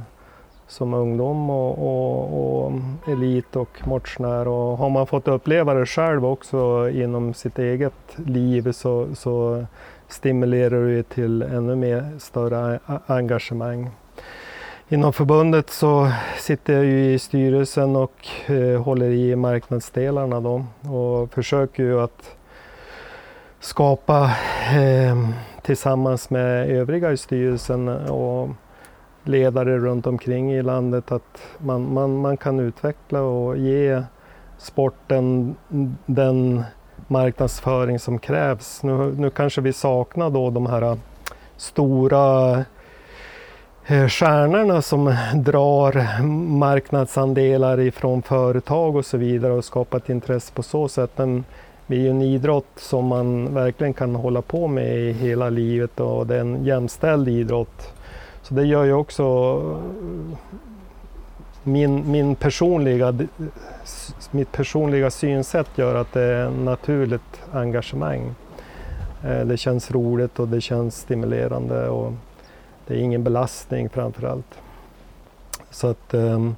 som 0.67 0.93
ungdom 0.93 1.49
och, 1.49 1.71
och, 1.77 2.65
och, 2.65 2.71
elit 3.07 3.55
och 3.55 3.87
motionär. 3.87 4.47
Och 4.47 4.77
har 4.77 4.89
man 4.89 5.07
fått 5.07 5.27
uppleva 5.27 5.73
det 5.73 5.85
själv 5.85 6.25
också 6.25 6.89
inom 6.89 7.33
sitt 7.33 7.59
eget 7.59 8.15
liv 8.15 8.71
så, 8.71 9.07
så 9.15 9.65
stimulerar 10.07 10.87
det 10.87 11.03
till 11.03 11.41
ännu 11.41 11.75
mer 11.75 12.11
större 12.19 12.79
engagemang. 13.05 13.89
Inom 14.89 15.13
förbundet 15.13 15.69
så 15.69 16.11
sitter 16.37 16.73
jag 16.73 16.85
ju 16.85 17.13
i 17.13 17.19
styrelsen 17.19 17.95
och 17.95 18.27
eh, 18.45 18.81
håller 18.81 19.09
i 19.09 19.35
marknadsdelarna 19.35 20.39
då 20.41 20.65
och 20.91 21.33
försöker 21.33 21.83
ju 21.83 22.01
att 22.01 22.35
skapa 23.59 24.31
eh, 24.75 25.29
tillsammans 25.61 26.29
med 26.29 26.69
övriga 26.69 27.11
i 27.11 27.17
styrelsen 27.17 27.87
och 27.87 28.49
ledare 29.27 29.77
runt 29.77 30.07
omkring 30.07 30.53
i 30.53 30.61
landet 30.61 31.11
att 31.11 31.41
man, 31.57 31.93
man, 31.93 32.17
man 32.17 32.37
kan 32.37 32.59
utveckla 32.59 33.21
och 33.21 33.57
ge 33.57 34.03
sporten 34.57 35.55
den 36.05 36.63
marknadsföring 37.07 37.99
som 37.99 38.19
krävs. 38.19 38.83
Nu, 38.83 39.15
nu 39.17 39.29
kanske 39.29 39.61
vi 39.61 39.73
saknar 39.73 40.29
då 40.29 40.49
de 40.49 40.65
här 40.65 40.97
stora 41.57 42.57
eh, 43.87 44.07
stjärnorna 44.07 44.81
som 44.81 45.15
drar 45.35 46.21
marknadsandelar 46.57 47.79
ifrån 47.79 48.21
företag 48.21 48.95
och 48.95 49.05
så 49.05 49.17
vidare 49.17 49.53
och 49.53 49.65
skapar 49.65 49.97
ett 49.97 50.09
intresse 50.09 50.53
på 50.53 50.63
så 50.63 50.87
sätt. 50.87 51.11
Men 51.15 51.43
vi 51.87 51.97
är 51.97 52.01
ju 52.01 52.09
en 52.09 52.21
idrott 52.21 52.71
som 52.75 53.05
man 53.05 53.53
verkligen 53.53 53.93
kan 53.93 54.15
hålla 54.15 54.41
på 54.41 54.67
med 54.67 54.97
i 54.97 55.11
hela 55.11 55.49
livet 55.49 55.99
och 55.99 56.27
det 56.27 56.35
är 56.35 56.39
en 56.39 56.65
jämställd 56.65 57.29
idrott. 57.29 57.94
Så 58.47 58.53
det 58.53 58.65
gör 58.65 58.83
ju 58.83 58.93
också 58.93 59.23
eh, 59.23 60.37
min, 61.63 62.11
min 62.11 62.35
personliga, 62.35 63.13
mitt 64.31 64.51
personliga 64.51 65.11
synsätt 65.11 65.69
gör 65.75 65.95
att 65.95 66.13
det 66.13 66.21
är 66.21 66.47
ett 66.47 66.59
naturligt 66.59 67.41
engagemang. 67.53 68.35
Eh, 69.23 69.45
det 69.45 69.57
känns 69.57 69.91
roligt 69.91 70.39
och 70.39 70.47
det 70.47 70.61
känns 70.61 70.97
stimulerande 70.97 71.89
och 71.89 72.13
det 72.87 72.93
är 72.93 72.97
ingen 72.97 73.23
belastning 73.23 73.89
framför 73.89 74.27
allt. 74.27 74.59
Så 75.71 75.87
att 75.87 76.13
eh, 76.13 76.49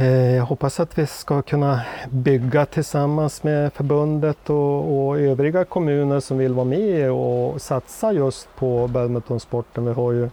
Eh, 0.00 0.36
jag 0.36 0.44
hoppas 0.44 0.80
att 0.80 0.98
vi 0.98 1.06
ska 1.06 1.42
kunna 1.42 1.80
bygga 2.10 2.66
tillsammans 2.66 3.42
med 3.42 3.72
förbundet 3.72 4.50
och, 4.50 5.06
och, 5.06 5.20
övriga 5.20 5.64
kommuner 5.64 6.20
som 6.20 6.38
vill 6.38 6.52
vara 6.52 6.64
med 6.64 7.10
och 7.10 7.62
satsa 7.62 8.12
just 8.12 8.48
på 8.56 8.88
badmintonsporten. 8.88 9.84
Vi 9.86 9.92
har 9.92 10.12
ju 10.12 10.28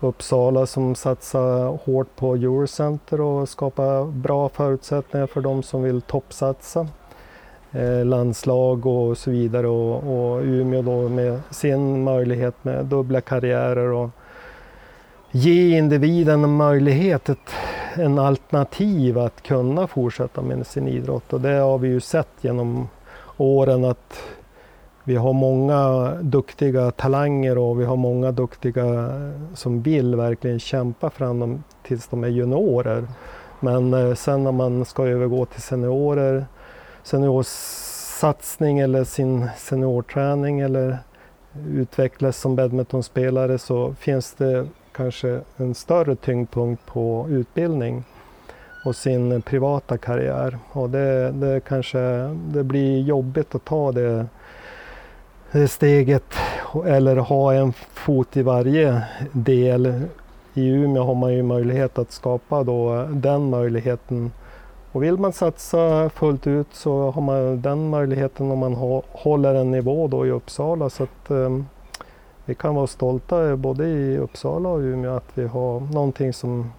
Uppsala 0.00 0.66
som 0.66 0.94
satsar 0.94 1.78
hårt 1.84 2.16
på 2.16 2.34
Eurocenter 2.34 3.20
och 3.20 3.48
skapar 3.48 4.04
bra 4.04 4.48
förutsättningar 4.48 5.26
för 5.26 5.40
de 5.40 5.62
som 5.62 5.82
vill 5.82 6.00
toppsatsa. 6.00 6.88
Eh, 7.72 8.04
landslag 8.04 8.86
och 8.86 9.18
så 9.18 9.30
vidare 9.30 9.68
och, 9.68 9.96
och 9.96 10.42
Umeå 10.42 10.82
då 10.82 11.08
med 11.08 11.40
sin 11.50 12.04
möjlighet 12.04 12.54
med 12.62 12.84
dubbla 12.84 13.20
karriärer 13.20 13.92
och 13.92 14.10
ge 15.30 15.78
individen 15.78 16.44
en 16.44 16.56
möjlighet, 16.56 17.28
ett, 17.28 17.50
en 17.98 18.18
alternativ 18.18 19.18
att 19.18 19.42
kunna 19.42 19.86
fortsätta 19.86 20.42
med 20.42 20.66
sin 20.66 20.88
idrott 20.88 21.32
och 21.32 21.40
det 21.40 21.54
har 21.54 21.78
vi 21.78 21.88
ju 21.88 22.00
sett 22.00 22.28
genom 22.40 22.88
åren 23.36 23.84
att 23.84 24.20
vi 25.04 25.16
har 25.16 25.32
många 25.32 26.10
duktiga 26.22 26.90
talanger 26.90 27.58
och 27.58 27.80
vi 27.80 27.84
har 27.84 27.96
många 27.96 28.32
duktiga 28.32 29.10
som 29.54 29.82
vill 29.82 30.16
verkligen 30.16 30.58
kämpa 30.58 31.10
fram 31.10 31.40
dem 31.40 31.64
tills 31.82 32.08
de 32.08 32.24
är 32.24 32.28
juniorer. 32.28 33.06
Men 33.60 33.94
eh, 33.94 34.14
sen 34.14 34.44
när 34.44 34.52
man 34.52 34.84
ska 34.84 35.06
övergå 35.06 35.46
till 35.46 35.62
seniorer, 35.62 36.46
seniorsatsning 37.02 38.78
eller 38.78 39.04
sin 39.04 39.48
seniorträning 39.56 40.60
eller 40.60 40.98
utvecklas 41.68 42.36
som 42.36 42.56
badmintonspelare 42.56 43.58
så 43.58 43.94
finns 43.94 44.34
det 44.34 44.66
kanske 44.96 45.40
en 45.56 45.74
större 45.74 46.16
tyngdpunkt 46.16 46.86
på 46.86 47.26
utbildning 47.30 48.04
och 48.84 48.96
sin 48.96 49.42
privata 49.42 49.98
karriär. 49.98 50.58
Och 50.72 50.90
det, 50.90 51.30
det 51.30 51.60
kanske 51.60 51.98
det 52.28 52.64
blir 52.64 53.00
jobbigt 53.00 53.54
att 53.54 53.64
ta 53.64 53.92
det 53.92 54.26
steget 55.68 56.34
eller 56.86 57.16
ha 57.16 57.54
en 57.54 57.72
fot 57.72 58.36
i 58.36 58.42
varje 58.42 59.02
del. 59.32 60.02
I 60.54 60.68
Umeå 60.68 61.04
har 61.04 61.14
man 61.14 61.32
ju 61.32 61.42
möjlighet 61.42 61.98
att 61.98 62.12
skapa 62.12 62.62
då 62.62 63.08
den 63.10 63.50
möjligheten. 63.50 64.32
Och 64.92 65.02
vill 65.02 65.16
man 65.16 65.32
satsa 65.32 66.10
fullt 66.10 66.46
ut 66.46 66.66
så 66.72 67.10
har 67.10 67.22
man 67.22 67.60
den 67.60 67.90
möjligheten 67.90 68.50
om 68.50 68.58
man 68.58 68.74
håller 69.10 69.54
en 69.54 69.70
nivå 69.70 70.08
då 70.08 70.26
i 70.26 70.30
Uppsala. 70.30 70.90
Så 70.90 71.02
att, 71.02 71.30
um, 71.30 71.66
vi 72.46 72.54
kan 72.54 72.74
vara 72.74 72.86
stolta 72.86 73.56
både 73.56 73.86
i 73.88 74.18
Uppsala 74.18 74.68
och 74.68 74.80
Umeå 74.80 75.16
att 75.16 75.30
vi 75.34 75.46
har 75.46 75.80
någonting 75.80 76.32
som 76.32 76.72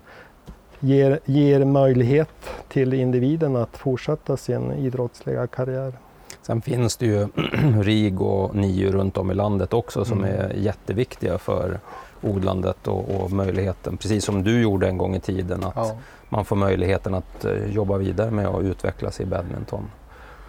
ger, 0.79 1.19
ger 1.25 1.65
möjlighet 1.65 2.29
till 2.67 2.93
individen 2.93 3.55
att 3.55 3.77
fortsätta 3.77 4.37
sin 4.37 4.71
idrottsliga 4.71 5.47
karriär. 5.47 5.93
Sen 6.41 6.61
finns 6.61 6.97
det 6.97 7.05
ju 7.05 7.27
RIG 7.81 8.21
och 8.21 8.55
NIU 8.55 8.91
runt 8.91 9.17
om 9.17 9.31
i 9.31 9.33
landet 9.33 9.73
också 9.73 10.05
som 10.05 10.23
mm. 10.23 10.39
är 10.39 10.53
jätteviktiga 10.53 11.37
för 11.37 11.79
odlandet 12.21 12.87
och, 12.87 13.09
och, 13.09 13.31
möjligheten, 13.31 13.97
precis 13.97 14.25
som 14.25 14.43
du 14.43 14.61
gjorde 14.61 14.87
en 14.87 14.97
gång 14.97 15.15
i 15.15 15.19
tiden, 15.19 15.63
att 15.63 15.75
ja. 15.75 15.97
man 16.29 16.45
får 16.45 16.55
möjligheten 16.55 17.13
att 17.13 17.45
uh, 17.45 17.71
jobba 17.71 17.97
vidare 17.97 18.31
med 18.31 18.47
att 18.47 18.63
utvecklas 18.63 19.21
i 19.21 19.25
badminton. 19.25 19.83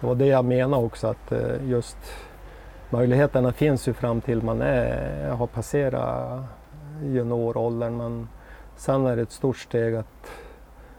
Det 0.01 0.07
var 0.07 0.15
det 0.15 0.25
jag 0.25 0.45
menade 0.45 0.85
också, 0.85 1.07
att 1.07 1.31
uh, 1.31 1.69
just 1.69 1.97
möjligheterna 2.89 3.51
finns 3.51 3.87
ju 3.87 3.93
fram 3.93 4.21
till 4.21 4.43
man 4.43 4.61
är, 4.61 5.29
har 5.29 5.47
passerat 5.47 6.43
junioråldern, 7.03 7.97
men 7.97 8.27
sen 8.75 9.05
är 9.05 9.15
det 9.15 9.21
ett 9.21 9.31
stort 9.31 9.57
steg 9.57 9.95
att 9.95 10.31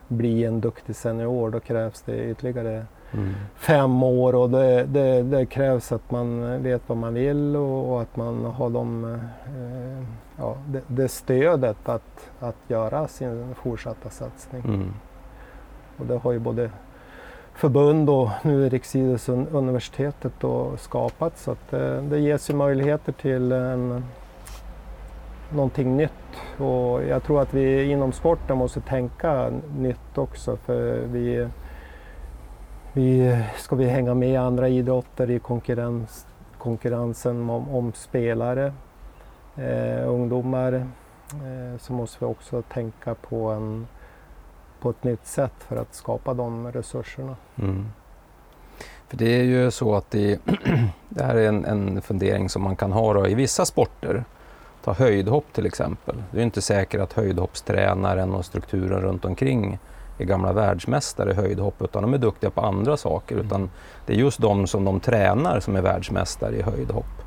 bli 0.08 0.44
en 0.44 0.60
duktig 0.60 0.96
senior, 0.96 1.50
då 1.50 1.60
krävs 1.60 2.02
det 2.02 2.24
ytterligare 2.30 2.86
mm. 3.12 3.34
fem 3.56 4.02
år 4.02 4.34
och 4.34 4.50
det, 4.50 4.84
det, 4.84 5.22
det, 5.22 5.46
krävs 5.46 5.92
att 5.92 6.10
man 6.10 6.62
vet 6.62 6.82
vad 6.86 6.98
man 6.98 7.14
vill 7.14 7.56
och, 7.56 7.92
och 7.92 8.02
att 8.02 8.16
man 8.16 8.44
har 8.44 8.70
de, 8.70 9.04
eh, 9.04 10.04
ja, 10.36 10.56
det, 10.66 10.82
det, 10.86 11.08
stödet 11.08 11.88
att, 11.88 12.30
att 12.40 12.56
göra 12.68 13.08
sin 13.08 13.54
fortsatta 13.54 14.10
satsning. 14.10 14.62
Mm. 14.64 14.92
Och 15.96 16.06
det 16.06 16.16
har 16.16 16.32
ju 16.32 16.38
både 16.38 16.70
förbund 17.60 18.10
och 18.10 18.28
nu 18.42 18.68
Riksidrottsuniversitetet 18.68 20.32
skapat 20.78 21.38
så 21.38 21.50
att 21.50 21.70
det, 21.70 22.00
det 22.00 22.18
ges 22.18 22.50
ju 22.50 22.54
möjligheter 22.54 23.12
till 23.12 23.52
en, 23.52 24.04
någonting 25.52 25.96
nytt. 25.96 26.10
Och 26.58 27.04
jag 27.04 27.22
tror 27.22 27.42
att 27.42 27.54
vi 27.54 27.90
inom 27.90 28.12
sporten 28.12 28.56
måste 28.56 28.80
tänka 28.80 29.50
nytt 29.78 30.18
också 30.18 30.56
för 30.56 31.00
vi 31.06 31.48
vi, 32.92 33.38
ska 33.56 33.76
vi 33.76 33.86
hänga 33.86 34.14
med 34.14 34.40
andra 34.40 34.68
idrotter 34.68 35.30
i 35.30 35.38
konkurrens, 35.38 36.26
konkurrensen 36.58 37.50
om, 37.50 37.68
om 37.70 37.92
spelare, 37.92 38.72
eh, 39.56 40.08
ungdomar, 40.08 40.72
eh, 40.72 41.78
så 41.78 41.92
måste 41.92 42.24
vi 42.24 42.30
också 42.30 42.62
tänka 42.62 43.14
på, 43.14 43.48
en, 43.48 43.86
på 44.80 44.90
ett 44.90 45.04
nytt 45.04 45.26
sätt 45.26 45.52
för 45.58 45.76
att 45.76 45.94
skapa 45.94 46.34
de 46.34 46.72
resurserna. 46.72 47.36
Mm. 47.58 47.86
För 49.08 49.16
det 49.16 49.40
är 49.40 49.42
ju 49.42 49.70
så 49.70 49.94
att 49.94 50.10
det, 50.10 50.40
det 51.08 51.24
här 51.24 51.34
är 51.34 51.48
en, 51.48 51.64
en 51.64 52.02
fundering 52.02 52.48
som 52.48 52.62
man 52.62 52.76
kan 52.76 52.92
ha 52.92 53.26
i 53.26 53.34
vissa 53.34 53.64
sporter. 53.64 54.24
Ta 54.84 54.92
höjdhopp 54.92 55.52
till 55.52 55.66
exempel. 55.66 56.22
Det 56.32 56.38
är 56.38 56.42
inte 56.42 56.62
säkert 56.62 57.00
att 57.00 57.12
höjdhoppstränaren 57.12 58.34
och 58.34 58.44
strukturen 58.44 59.00
runt 59.00 59.24
omkring 59.24 59.78
är 60.18 60.24
gamla 60.24 60.52
världsmästare 60.52 61.30
i 61.30 61.34
höjdhopp 61.34 61.82
utan 61.82 62.02
de 62.02 62.14
är 62.14 62.18
duktiga 62.18 62.50
på 62.50 62.60
andra 62.60 62.96
saker. 62.96 63.34
Mm. 63.34 63.46
Utan 63.46 63.70
det 64.06 64.12
är 64.12 64.16
just 64.16 64.40
de 64.40 64.66
som 64.66 64.84
de 64.84 65.00
tränar 65.00 65.60
som 65.60 65.76
är 65.76 65.82
världsmästare 65.82 66.56
i 66.56 66.62
höjdhopp. 66.62 67.20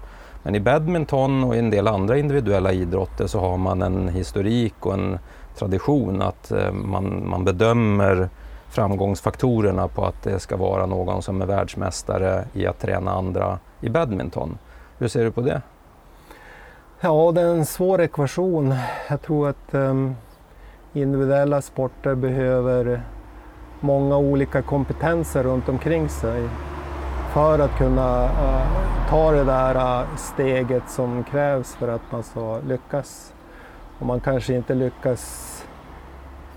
Men 0.43 0.55
i 0.55 0.59
badminton 0.59 1.43
och 1.43 1.55
i 1.55 1.59
en 1.59 1.69
del 1.69 1.87
andra 1.87 2.17
individuella 2.17 2.71
idrotter 2.71 3.27
så 3.27 3.39
har 3.39 3.57
man 3.57 3.81
en 3.81 4.07
historik 4.07 4.85
och 4.85 4.93
en 4.93 5.19
tradition 5.55 6.21
att 6.21 6.51
eh, 6.51 6.71
man, 6.71 7.29
man 7.29 7.43
bedömer 7.45 8.29
framgångsfaktorerna 8.69 9.87
på 9.87 10.05
att 10.05 10.23
det 10.23 10.39
ska 10.39 10.57
vara 10.57 10.85
någon 10.85 11.21
som 11.21 11.41
är 11.41 11.45
världsmästare 11.45 12.45
i 12.53 12.67
att 12.67 12.79
träna 12.79 13.11
andra 13.11 13.59
i 13.81 13.89
badminton. 13.89 14.57
Hur 14.97 15.07
ser 15.07 15.23
du 15.23 15.31
på 15.31 15.41
det? 15.41 15.61
Ja, 16.99 17.31
det 17.31 17.41
är 17.41 17.45
en 17.45 17.65
svår 17.65 18.01
ekvation. 18.01 18.75
Jag 19.09 19.21
tror 19.21 19.49
att 19.49 19.73
um, 19.73 20.15
individuella 20.93 21.61
sporter 21.61 22.15
behöver 22.15 23.01
många 23.79 24.17
olika 24.17 24.61
kompetenser 24.61 25.43
runt 25.43 25.69
omkring 25.69 26.09
sig 26.09 26.49
för 27.33 27.59
att 27.59 27.77
kunna 27.77 28.23
uh, 28.23 29.09
ta 29.09 29.31
det 29.31 29.43
där 29.43 29.75
uh, 29.75 30.15
steget 30.15 30.89
som 30.89 31.23
krävs 31.23 31.75
för 31.75 31.87
att 31.87 32.11
man 32.11 32.23
ska 32.23 32.59
lyckas. 32.67 33.33
Och 33.99 34.05
man 34.05 34.19
kanske 34.19 34.53
inte 34.53 34.73
lyckas 34.75 35.53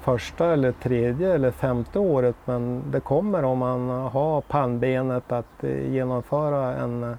första 0.00 0.52
eller 0.52 0.72
tredje 0.72 1.34
eller 1.34 1.50
femte 1.50 1.98
året 1.98 2.36
men 2.44 2.82
det 2.90 3.00
kommer 3.00 3.42
om 3.42 3.58
man 3.58 3.88
har 3.88 4.40
pannbenet 4.40 5.32
att 5.32 5.64
eh, 5.64 5.92
genomföra 5.92 6.76
en 6.76 7.04
eh, 7.04 7.16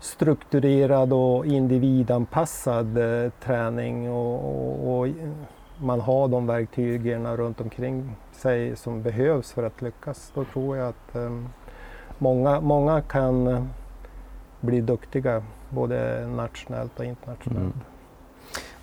strukturerad 0.00 1.12
och 1.12 1.46
individanpassad 1.46 2.98
eh, 2.98 3.30
träning 3.44 4.10
och, 4.10 4.34
och, 4.34 4.98
och 4.98 5.08
man 5.78 6.00
har 6.00 6.28
de 6.28 6.46
verktygen 6.46 7.36
runt 7.36 7.60
omkring 7.60 8.16
sig 8.32 8.76
som 8.76 9.02
behövs 9.02 9.52
för 9.52 9.62
att 9.62 9.82
lyckas, 9.82 10.32
då 10.34 10.44
tror 10.44 10.76
jag 10.76 10.88
att 10.88 11.16
um, 11.16 11.48
många, 12.18 12.60
många 12.60 13.00
kan 13.00 13.68
bli 14.60 14.80
duktiga 14.80 15.42
både 15.70 16.26
nationellt 16.26 16.98
och 16.98 17.04
internationellt. 17.04 17.74
Mm. 17.74 17.91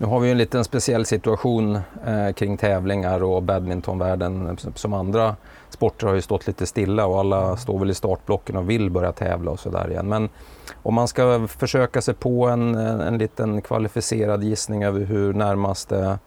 Nu 0.01 0.07
har 0.07 0.19
vi 0.19 0.31
en 0.31 0.37
liten 0.37 0.63
speciell 0.63 1.05
situation 1.05 1.75
eh, 2.05 2.31
kring 2.35 2.57
tävlingar 2.57 3.23
och 3.23 3.43
badmintonvärlden. 3.43 4.47
Eh, 4.47 4.73
som 4.75 4.93
andra 4.93 5.35
sporter 5.69 6.07
har 6.07 6.13
ju 6.13 6.21
stått 6.21 6.47
lite 6.47 6.65
stilla 6.65 7.05
och 7.05 7.19
alla 7.19 7.57
står 7.57 7.79
väl 7.79 7.89
i 7.89 7.93
startblocken 7.93 8.55
och 8.55 8.69
vill 8.69 8.89
börja 8.89 9.11
tävla 9.11 9.51
och 9.51 9.59
sådär 9.59 9.89
igen. 9.89 10.07
Men 10.07 10.29
om 10.73 10.93
man 10.93 11.07
ska 11.07 11.47
försöka 11.47 12.01
sig 12.01 12.13
på 12.13 12.47
en, 12.47 12.75
eh, 12.75 13.07
en 13.07 13.17
liten 13.17 13.61
kvalificerad 13.61 14.43
gissning 14.43 14.83
över 14.83 14.99
hur 14.99 15.33
närmaste 15.33 16.19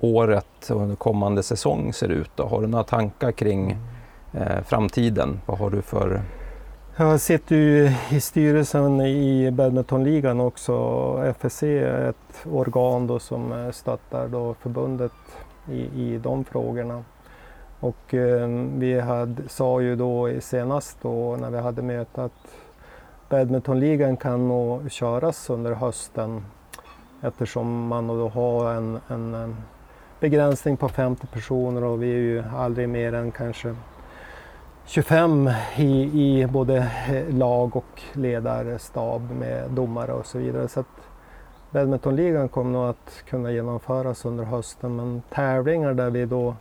året 0.00 0.70
och 0.70 0.98
kommande 0.98 1.42
säsong 1.42 1.92
ser 1.92 2.08
ut. 2.08 2.30
Då. 2.34 2.46
Har 2.46 2.60
du 2.60 2.66
några 2.66 2.84
tankar 2.84 3.32
kring 3.32 3.78
eh, 4.32 4.62
framtiden? 4.66 5.40
Vad 5.46 5.58
har 5.58 5.70
du 5.70 5.82
för 5.82 6.22
jag 6.96 7.20
sitter 7.20 7.56
ju 7.56 7.90
i 8.10 8.20
styrelsen 8.20 9.00
i 9.00 9.50
badmintonligan 9.50 10.40
också. 10.40 10.74
FSC 11.38 11.62
är 11.62 12.08
ett 12.08 12.46
organ 12.52 13.06
då 13.06 13.18
som 13.18 13.70
stöttar 13.72 14.28
då 14.28 14.54
förbundet 14.54 15.12
i, 15.70 15.80
i 15.80 16.18
de 16.18 16.44
frågorna. 16.44 17.04
Och 17.80 18.14
eh, 18.14 18.48
vi 18.76 19.00
hade, 19.00 19.48
sa 19.48 19.80
ju 19.80 19.96
då 19.96 20.30
senast 20.40 20.98
då 21.02 21.36
när 21.36 21.50
vi 21.50 21.58
hade 21.58 21.82
möte 21.82 22.24
att 22.24 22.56
badmintonligan 23.28 24.16
kan 24.16 24.48
nog 24.48 24.90
köras 24.90 25.50
under 25.50 25.72
hösten 25.72 26.44
eftersom 27.22 27.86
man 27.86 28.06
då 28.06 28.28
har 28.28 28.72
en, 28.72 29.00
en 29.08 29.56
begränsning 30.20 30.76
på 30.76 30.88
50 30.88 31.26
personer 31.26 31.84
och 31.84 32.02
vi 32.02 32.12
är 32.12 32.18
ju 32.18 32.44
aldrig 32.56 32.88
mer 32.88 33.14
än 33.14 33.30
kanske 33.30 33.74
25 34.86 35.50
i, 35.76 36.40
i 36.40 36.46
både 36.46 36.76
eh, 37.08 37.34
lag 37.34 37.76
och 37.76 38.02
ledarstab 38.12 39.30
med 39.30 39.70
domare 39.70 40.12
och 40.12 40.26
så 40.26 40.38
vidare. 40.38 40.68
Så 40.68 40.80
att 40.80 40.86
badmintonligan 41.70 42.48
kommer 42.48 42.70
nog 42.70 42.88
att 42.88 43.22
kunna 43.28 43.52
genomföras 43.52 44.24
under 44.24 44.44
hösten 44.44 44.96
men 44.96 45.22
tävlingar 45.30 45.94
där 45.94 46.10
vi 46.10 46.26
då 46.26 46.54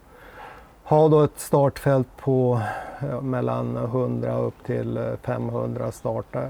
har 0.84 1.10
då 1.10 1.24
ett 1.24 1.40
startfält 1.40 2.08
på 2.18 2.62
ja, 3.10 3.22
mellan 3.22 3.78
100 3.78 4.38
upp 4.38 4.64
till 4.66 5.16
500 5.22 5.92
starta, 5.92 6.48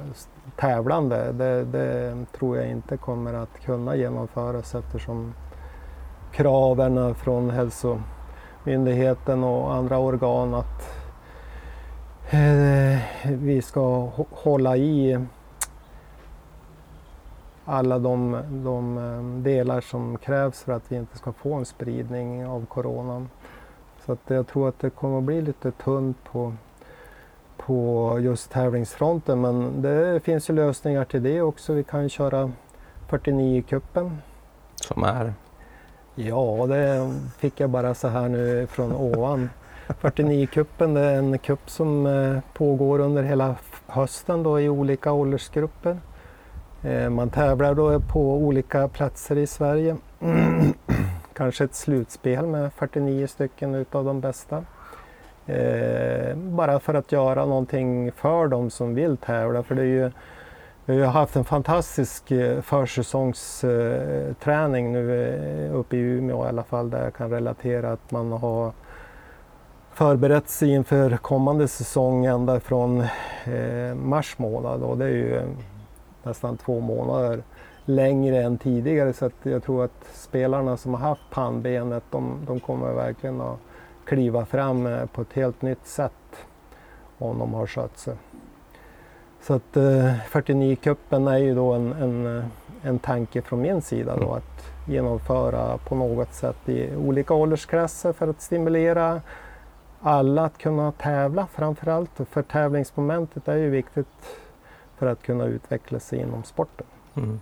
tävlande. 0.55 1.31
Det, 1.31 1.63
det, 1.63 2.25
tror 2.38 2.57
jag 2.57 2.69
inte 2.69 2.97
kommer 2.97 3.33
att 3.33 3.59
kunna 3.65 3.95
genomföras 3.95 4.75
eftersom 4.75 5.33
kraven 6.31 7.15
från 7.15 7.49
hälsomyndigheten 7.49 9.43
och 9.43 9.73
andra 9.73 9.97
organ 9.97 10.53
att 10.53 11.02
vi 13.23 13.61
ska 13.61 14.09
hålla 14.31 14.77
i 14.77 15.19
alla 17.65 17.99
de, 17.99 18.37
de, 18.63 18.97
eh, 18.97 19.43
delar 19.43 19.81
som 19.81 20.17
krävs 20.17 20.63
för 20.63 20.73
att 20.73 20.91
vi 20.91 20.95
inte 20.95 21.17
ska 21.17 21.33
få 21.33 21.53
en 21.53 21.65
spridning 21.65 22.45
av 22.45 22.65
coronan. 22.65 23.29
Så 24.05 24.11
att 24.11 24.19
jag 24.27 24.47
tror 24.47 24.69
att 24.69 24.79
det 24.79 24.89
kommer 24.89 25.17
att 25.17 25.23
bli 25.23 25.41
lite 25.41 25.71
tunt 25.71 26.17
på, 26.23 26.53
på 27.57 28.17
just 28.19 28.51
tävlingsfronten 28.51 29.41
men 29.41 29.81
det 29.81 30.19
finns 30.19 30.49
ju 30.49 30.53
lösningar 30.53 31.05
till 31.05 31.23
det 31.23 31.41
också. 31.41 31.73
Vi 31.73 31.83
kan 31.83 32.09
köra 32.09 32.51
49-cupen. 33.09 34.17
Som 34.75 35.03
är? 35.03 35.33
Ja, 36.15 36.65
det 36.67 37.13
fick 37.37 37.59
jag 37.59 37.69
bara 37.69 37.93
så 37.93 38.07
här 38.07 38.29
nu 38.29 38.67
från 38.67 38.93
ovan. 38.93 39.49
49-cupen 40.01 40.97
är 40.97 41.15
en 41.15 41.38
cup 41.38 41.69
som 41.69 42.06
eh, 42.06 42.39
pågår 42.53 42.99
under 42.99 43.23
hela 43.23 43.56
hösten 43.88 44.43
då 44.43 44.60
i 44.60 44.69
olika 44.69 45.12
åldersgrupper. 45.12 45.97
Eh, 46.84 47.10
man 47.10 47.29
tävlar 47.29 47.75
då 47.75 47.99
på 47.99 48.38
olika 48.38 48.88
platser 48.88 49.38
i 49.38 49.47
Sverige. 49.47 49.95
Kanske 51.34 51.63
ett 51.63 51.75
slutspel 51.75 52.47
med 52.47 52.73
49 52.73 53.27
stycken 53.27 53.75
utav 53.75 54.06
de 54.06 54.21
bästa. 54.21 54.63
Eh, 55.45 56.36
bara 56.36 56.79
för 56.79 56.93
att 56.93 57.12
göra 57.12 57.45
någonting 57.45 58.12
för 58.12 58.47
de 58.47 58.69
som 58.69 58.95
vill 58.95 59.17
tävla. 59.17 59.63
För 59.63 59.75
det 59.75 59.82
är 59.82 59.86
ju, 59.86 60.12
vi 60.86 61.01
har 61.01 61.12
haft 61.12 61.36
en 61.36 61.45
fantastisk 61.45 62.32
försäsongsträning 62.62 64.91
nu 64.91 65.69
uppe 65.73 65.97
i 65.97 65.99
Umeå 65.99 66.45
i 66.45 66.47
alla 66.47 66.63
fall 66.63 66.89
där 66.89 67.03
jag 67.03 67.13
kan 67.13 67.29
relatera 67.29 67.91
att 67.91 68.12
man 68.12 68.32
har 68.32 68.71
förberett 69.93 70.49
sig 70.49 70.69
inför 70.73 71.17
kommande 71.17 71.67
säsong 71.67 72.25
ända 72.25 72.60
från 72.60 73.01
eh, 73.45 73.95
mars 73.95 74.38
månad 74.38 74.84
och 74.84 74.97
det 74.97 75.06
är 75.06 75.10
ju 75.10 75.38
eh, 75.38 75.47
nästan 76.23 76.58
två 76.58 76.79
månader 76.79 77.43
längre 77.86 78.43
än 78.43 78.58
tidigare 78.58 79.13
så 79.13 79.25
att 79.25 79.34
jag 79.43 79.63
tror 79.63 79.84
att 79.84 80.06
spelarna 80.13 80.77
som 80.77 80.93
har 80.93 81.01
haft 81.10 81.29
pannbenet 81.32 82.03
de, 82.10 82.38
de 82.47 82.60
kommer 82.60 82.93
verkligen 82.93 83.41
att 83.41 83.58
kliva 84.06 84.45
fram 84.45 84.88
eh, 84.88 85.06
på 85.06 85.21
ett 85.21 85.34
helt 85.34 85.62
nytt 85.62 85.86
sätt 85.86 86.45
om 87.17 87.39
de 87.39 87.53
har 87.53 87.67
skött 87.67 87.97
sig. 87.97 88.15
Så 89.41 89.53
att 89.53 89.77
eh, 89.77 90.13
49-cupen 90.32 91.27
är 91.27 91.38
ju 91.38 91.56
då 91.56 91.73
en, 91.73 91.93
en, 91.93 92.38
eh, 92.38 92.45
en 92.84 92.99
tanke 92.99 93.41
från 93.41 93.62
min 93.62 93.82
sida 93.82 94.17
då 94.17 94.34
att 94.34 94.88
genomföra 94.88 95.77
på 95.77 95.95
något 95.95 96.34
sätt 96.34 96.69
i 96.69 96.95
olika 96.95 97.34
åldersklasser 97.34 98.13
för 98.13 98.27
att 98.27 98.41
stimulera 98.41 99.21
alla 100.03 100.45
att 100.45 100.57
kunna 100.57 100.91
tävla 100.91 101.47
framförallt. 101.53 102.11
För 102.31 102.41
tävlingsmomentet 102.41 103.47
är 103.47 103.57
ju 103.57 103.69
viktigt 103.69 104.07
för 104.97 105.07
att 105.07 105.21
kunna 105.21 105.45
utveckla 105.45 105.99
sig 105.99 106.19
inom 106.19 106.43
sporten. 106.43 106.87
Mm. 107.15 107.39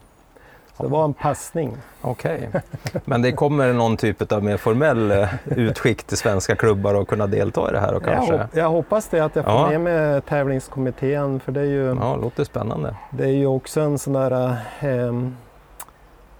Så 0.78 0.84
det 0.84 0.90
var 0.90 1.06
en 1.06 1.14
passning. 1.14 1.78
Okej, 2.02 2.50
okay. 2.50 2.62
men 3.06 3.22
det 3.22 3.32
kommer 3.32 3.74
någon 3.74 3.98
typ 3.98 4.32
av 4.32 4.44
mer 4.44 4.58
formell 4.58 5.12
eh, 5.12 5.30
utskick 5.46 6.04
till 6.04 6.18
svenska 6.18 6.56
klubbar 6.56 7.02
att 7.02 7.08
kunna 7.08 7.28
delta 7.28 7.70
i 7.70 7.72
det 7.72 7.80
här? 7.80 7.94
Och 7.94 8.04
kanske... 8.04 8.36
jag, 8.36 8.48
jag 8.54 8.70
hoppas 8.70 9.08
det, 9.08 9.20
att 9.20 9.36
jag 9.36 9.46
får 9.46 9.54
ja. 9.54 9.70
med 9.70 9.82
mig 9.82 10.22
tävlingskommittén. 10.22 11.40
För 11.40 11.52
det 11.52 11.60
är 11.60 11.66
ju, 11.66 11.96
ja, 12.00 12.16
låter 12.16 12.44
spännande. 12.44 12.96
Det 13.10 13.24
är 13.24 13.34
ju 13.34 13.46
också 13.46 13.82
en 13.82 14.00
sån 14.00 14.14
där 14.14 14.58
eh, 14.80 15.28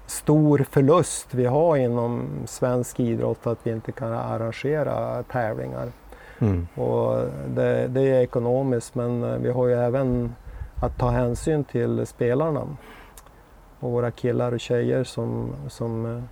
stor 0.06 0.66
förlust 0.72 1.28
vi 1.32 1.46
har 1.46 1.78
inom 1.78 2.30
svensk 2.46 3.00
idrott 3.00 3.48
att 3.48 3.60
vi 3.64 3.72
inte 3.72 3.92
kan 3.92 4.14
arrangera 4.14 5.24
tävlingar. 5.24 5.92
Mm. 6.42 6.68
Och 6.76 7.28
det, 7.48 7.88
det, 7.88 8.02
är 8.02 8.22
ekonomiskt 8.22 8.96
men 8.96 9.24
eh, 9.24 9.38
vi 9.38 9.52
har 9.52 9.68
ju 9.68 9.74
även 9.74 10.36
att 10.82 10.98
ta 10.98 11.10
hänsyn 11.10 11.64
till 11.64 12.06
spelarna 12.06 12.68
och 13.80 13.92
våra 13.92 14.12
killar 14.12 14.52
och 14.52 14.60
tjejer 14.60 15.04
som, 15.04 15.54
som 15.70 16.06
eh, 16.06 16.24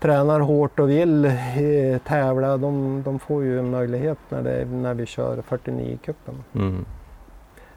tränar 0.00 0.40
hårt 0.40 0.78
och 0.78 0.90
vill 0.90 1.24
eh, 1.24 1.98
tävla. 2.06 2.56
De, 2.56 3.02
de 3.02 3.18
får 3.18 3.42
ju 3.42 3.58
en 3.58 3.70
möjlighet 3.70 4.18
när, 4.28 4.42
det, 4.42 4.64
när 4.64 4.94
vi 4.94 5.06
kör 5.06 5.42
49-cupen. 5.48 6.34
Mm. 6.54 6.84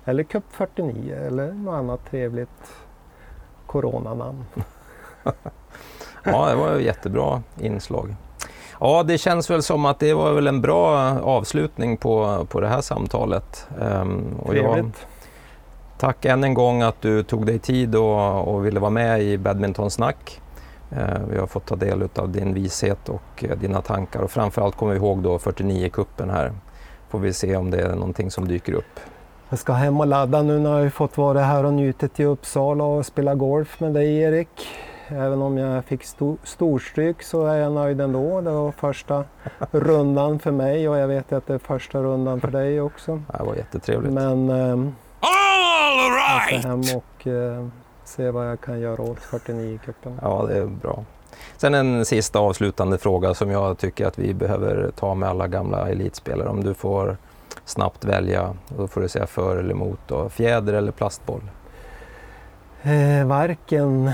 Eller 0.05 0.23
Cup 0.23 0.43
49 0.49 1.15
eller 1.15 1.53
något 1.53 1.73
annat 1.73 2.05
trevligt 2.09 2.73
coronanamn. 3.65 4.45
ja, 6.23 6.49
det 6.49 6.55
var 6.55 6.75
ett 6.75 6.83
jättebra 6.83 7.43
inslag. 7.59 8.15
Ja, 8.79 9.03
det 9.03 9.17
känns 9.17 9.49
väl 9.49 9.63
som 9.63 9.85
att 9.85 9.99
det 9.99 10.13
var 10.13 10.33
väl 10.33 10.47
en 10.47 10.61
bra 10.61 10.97
avslutning 11.19 11.97
på, 11.97 12.45
på 12.49 12.59
det 12.59 12.67
här 12.67 12.81
samtalet. 12.81 13.67
Um, 13.79 14.35
och 14.39 14.55
jag, 14.55 14.91
tack 15.97 16.25
än 16.25 16.43
en 16.43 16.53
gång 16.53 16.81
att 16.81 17.01
du 17.01 17.23
tog 17.23 17.45
dig 17.45 17.59
tid 17.59 17.95
och, 17.95 18.47
och 18.47 18.65
ville 18.65 18.79
vara 18.79 18.91
med 18.91 19.21
i 19.21 19.37
Badmintonsnack. 19.37 20.41
Uh, 20.91 21.27
vi 21.31 21.37
har 21.37 21.47
fått 21.47 21.65
ta 21.65 21.75
del 21.75 22.09
av 22.15 22.29
din 22.29 22.53
vishet 22.53 23.09
och 23.09 23.43
uh, 23.43 23.55
dina 23.55 23.81
tankar 23.81 24.19
och 24.19 24.31
framförallt 24.31 24.75
kommer 24.75 24.93
vi 24.93 24.99
ihåg 24.99 25.19
då 25.19 25.37
49-kuppen 25.37 26.29
här. 26.29 26.51
Får 27.09 27.19
vi 27.19 27.33
se 27.33 27.55
om 27.55 27.71
det 27.71 27.81
är 27.81 27.95
någonting 27.95 28.31
som 28.31 28.47
dyker 28.47 28.73
upp. 28.73 28.99
Jag 29.49 29.59
ska 29.59 29.73
hem 29.73 29.99
och 29.99 30.07
ladda 30.07 30.41
nu 30.41 30.59
när 30.59 30.79
jag 30.79 30.93
fått 30.93 31.17
vara 31.17 31.41
här 31.41 31.63
och 31.63 31.73
njutit 31.73 32.19
i 32.19 32.25
Uppsala 32.25 32.83
och 32.83 33.05
spela 33.05 33.35
golf 33.35 33.79
med 33.79 33.93
dig 33.93 34.17
Erik. 34.17 34.67
Även 35.11 35.41
om 35.41 35.57
jag 35.57 35.85
fick 35.85 36.03
sto 36.03 36.37
storstryk 36.43 37.23
så 37.23 37.45
är 37.45 37.57
jag 37.57 37.71
nöjd 37.71 38.01
ändå. 38.01 38.41
Det 38.41 38.51
var 38.51 38.71
första 38.71 39.23
rundan 39.71 40.39
för 40.39 40.51
mig 40.51 40.89
och 40.89 40.97
jag 40.97 41.07
vet 41.07 41.33
att 41.33 41.47
det 41.47 41.53
är 41.53 41.57
första 41.57 41.99
rundan 41.99 42.41
för 42.41 42.51
dig 42.51 42.81
också. 42.81 43.21
Det 43.37 43.43
var 43.43 43.55
jättetrevligt. 43.55 44.13
Men 44.13 44.49
eh, 44.49 44.71
All 45.19 46.11
right! 46.11 46.51
jag 46.51 46.59
ska 46.59 46.67
hem 46.67 46.81
och 46.97 47.27
eh, 47.27 47.67
se 48.03 48.31
vad 48.31 48.49
jag 48.49 48.61
kan 48.61 48.79
göra 48.79 49.01
åt 49.01 49.19
49-cupen. 49.19 50.19
Ja, 50.21 50.45
det 50.47 50.57
är 50.57 50.65
bra. 50.65 51.03
Sen 51.57 51.73
en 51.73 52.05
sista 52.05 52.39
avslutande 52.39 52.97
fråga 52.97 53.33
som 53.33 53.51
jag 53.51 53.77
tycker 53.77 54.05
att 54.05 54.19
vi 54.19 54.33
behöver 54.33 54.91
ta 54.95 55.15
med 55.15 55.29
alla 55.29 55.47
gamla 55.47 55.89
elitspelare. 55.89 56.49
Om 56.49 56.63
du 56.63 56.73
får 56.73 57.17
snabbt 57.65 58.05
välja, 58.05 58.55
då 58.77 58.87
får 58.87 59.01
du 59.01 59.07
säga 59.07 59.27
för 59.27 59.57
eller 59.57 59.71
emot. 59.71 59.99
Då. 60.07 60.29
Fjäder 60.29 60.73
eller 60.73 60.91
plastboll? 60.91 61.41
Eh, 62.83 63.27
varken 63.27 64.11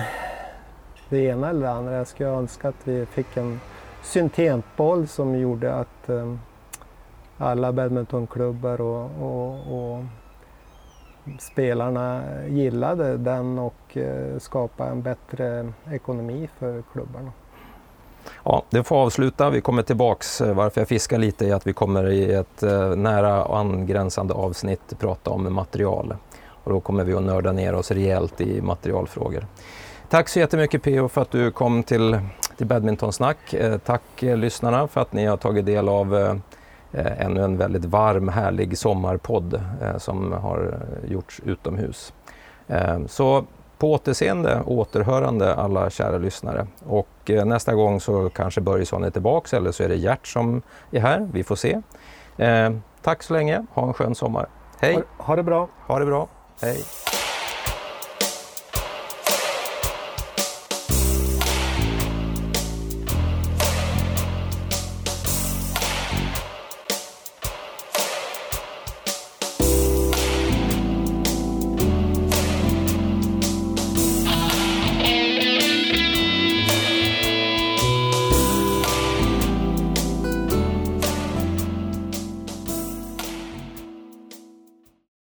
det 1.10 1.18
ena 1.18 1.50
eller 1.50 1.62
det 1.62 1.72
andra. 1.72 1.94
Jag 1.94 2.08
skulle 2.08 2.30
önska 2.30 2.70
att 2.70 2.88
vi 2.88 3.06
fick 3.06 3.38
en 3.38 3.60
syntetboll 4.04 5.08
som 5.08 5.36
gjorde 5.36 5.76
att 5.76 6.10
eh, 6.10 6.34
alla 7.38 7.72
badmintonklubbar 7.72 8.82
och, 8.82 9.10
och, 9.22 9.94
och 9.94 10.04
spelarna 11.40 12.24
gillade 12.48 13.18
den 13.18 13.60
och 13.60 13.98
eh, 13.98 14.40
skapa 14.40 14.86
en 14.88 15.02
bättre 15.02 15.74
ekonomi 15.92 16.50
för 16.60 16.84
klubbarna. 16.94 17.32
Ja, 18.44 18.64
det 18.70 18.84
får 18.84 18.96
avsluta. 18.96 19.50
Vi 19.50 19.62
kommer 19.62 19.84
tillbaks. 19.84 20.42
Eh, 20.42 20.56
varför 20.56 20.82
jag 20.82 20.88
fiskar 20.88 21.18
lite 21.18 21.48
är 21.48 21.56
att 21.56 21.68
vi 21.68 21.74
kommer 21.74 22.10
i 22.10 22.34
ett 22.34 22.64
eh, 22.64 22.96
nära 22.96 23.46
angränsande 23.46 24.34
avsnitt 24.34 25.00
prata 25.00 25.30
om 25.30 25.54
material. 25.54 26.16
Och 26.48 26.72
då 26.72 26.80
kommer 26.80 27.04
vi 27.04 27.14
att 27.14 27.24
nörda 27.24 27.52
ner 27.52 27.76
oss 27.76 27.92
rejält 27.92 28.42
i 28.42 28.62
materialfrågor. 28.62 29.46
Tack 30.10 30.30
så 30.30 30.40
jättemycket 30.40 30.84
P.O. 30.84 31.08
för 31.08 31.22
att 31.22 31.32
du 31.32 31.52
kom 31.52 31.84
till, 31.84 32.20
till 32.58 32.68
Badmintonsnack. 32.68 33.54
Eh, 33.54 33.78
tack 33.78 34.02
lyssnarna 34.20 34.88
för 34.88 35.02
att 35.02 35.14
ni 35.14 35.26
har 35.26 35.38
tagit 35.38 35.66
del 35.66 35.90
av 35.90 36.40
ännu 37.18 37.44
en 37.44 37.58
väldigt 37.58 37.86
varm, 37.86 38.30
härlig 38.30 38.78
sommarpodd 38.78 39.62
som 39.98 40.32
har 40.32 40.80
gjorts 41.08 41.42
utomhus. 41.46 42.14
Så 43.08 43.46
på 43.78 43.94
återseende 43.94 44.62
återhörande 44.66 45.56
alla 45.56 45.90
kära 45.90 46.18
lyssnare. 46.18 46.68
Och 46.86 47.08
eh, 47.26 47.46
nästa 47.46 47.74
gång 47.74 48.00
så 48.00 48.30
kanske 48.30 48.62
Börjesson 48.62 49.04
är 49.04 49.10
tillbaks 49.10 49.54
eller 49.54 49.72
så 49.72 49.84
är 49.84 49.90
det 49.90 49.96
Gert 49.96 50.28
som 50.28 50.62
är 50.92 51.00
här. 51.00 51.30
Vi 51.34 51.44
får 51.44 51.56
se. 51.56 51.82
Eh, 52.38 52.72
tack 53.02 53.24
så 53.24 53.34
länge. 53.34 53.66
Ha 53.74 53.88
en 53.88 53.94
skön 53.94 54.16
sommar. 54.16 54.48
Hej! 54.80 54.96
Ha, 54.96 55.04
ha 55.18 55.36
det 55.36 55.44
bra! 55.44 55.68
Ha 55.88 56.00
det 56.00 56.06
bra. 56.06 56.28
Hej! 56.62 56.78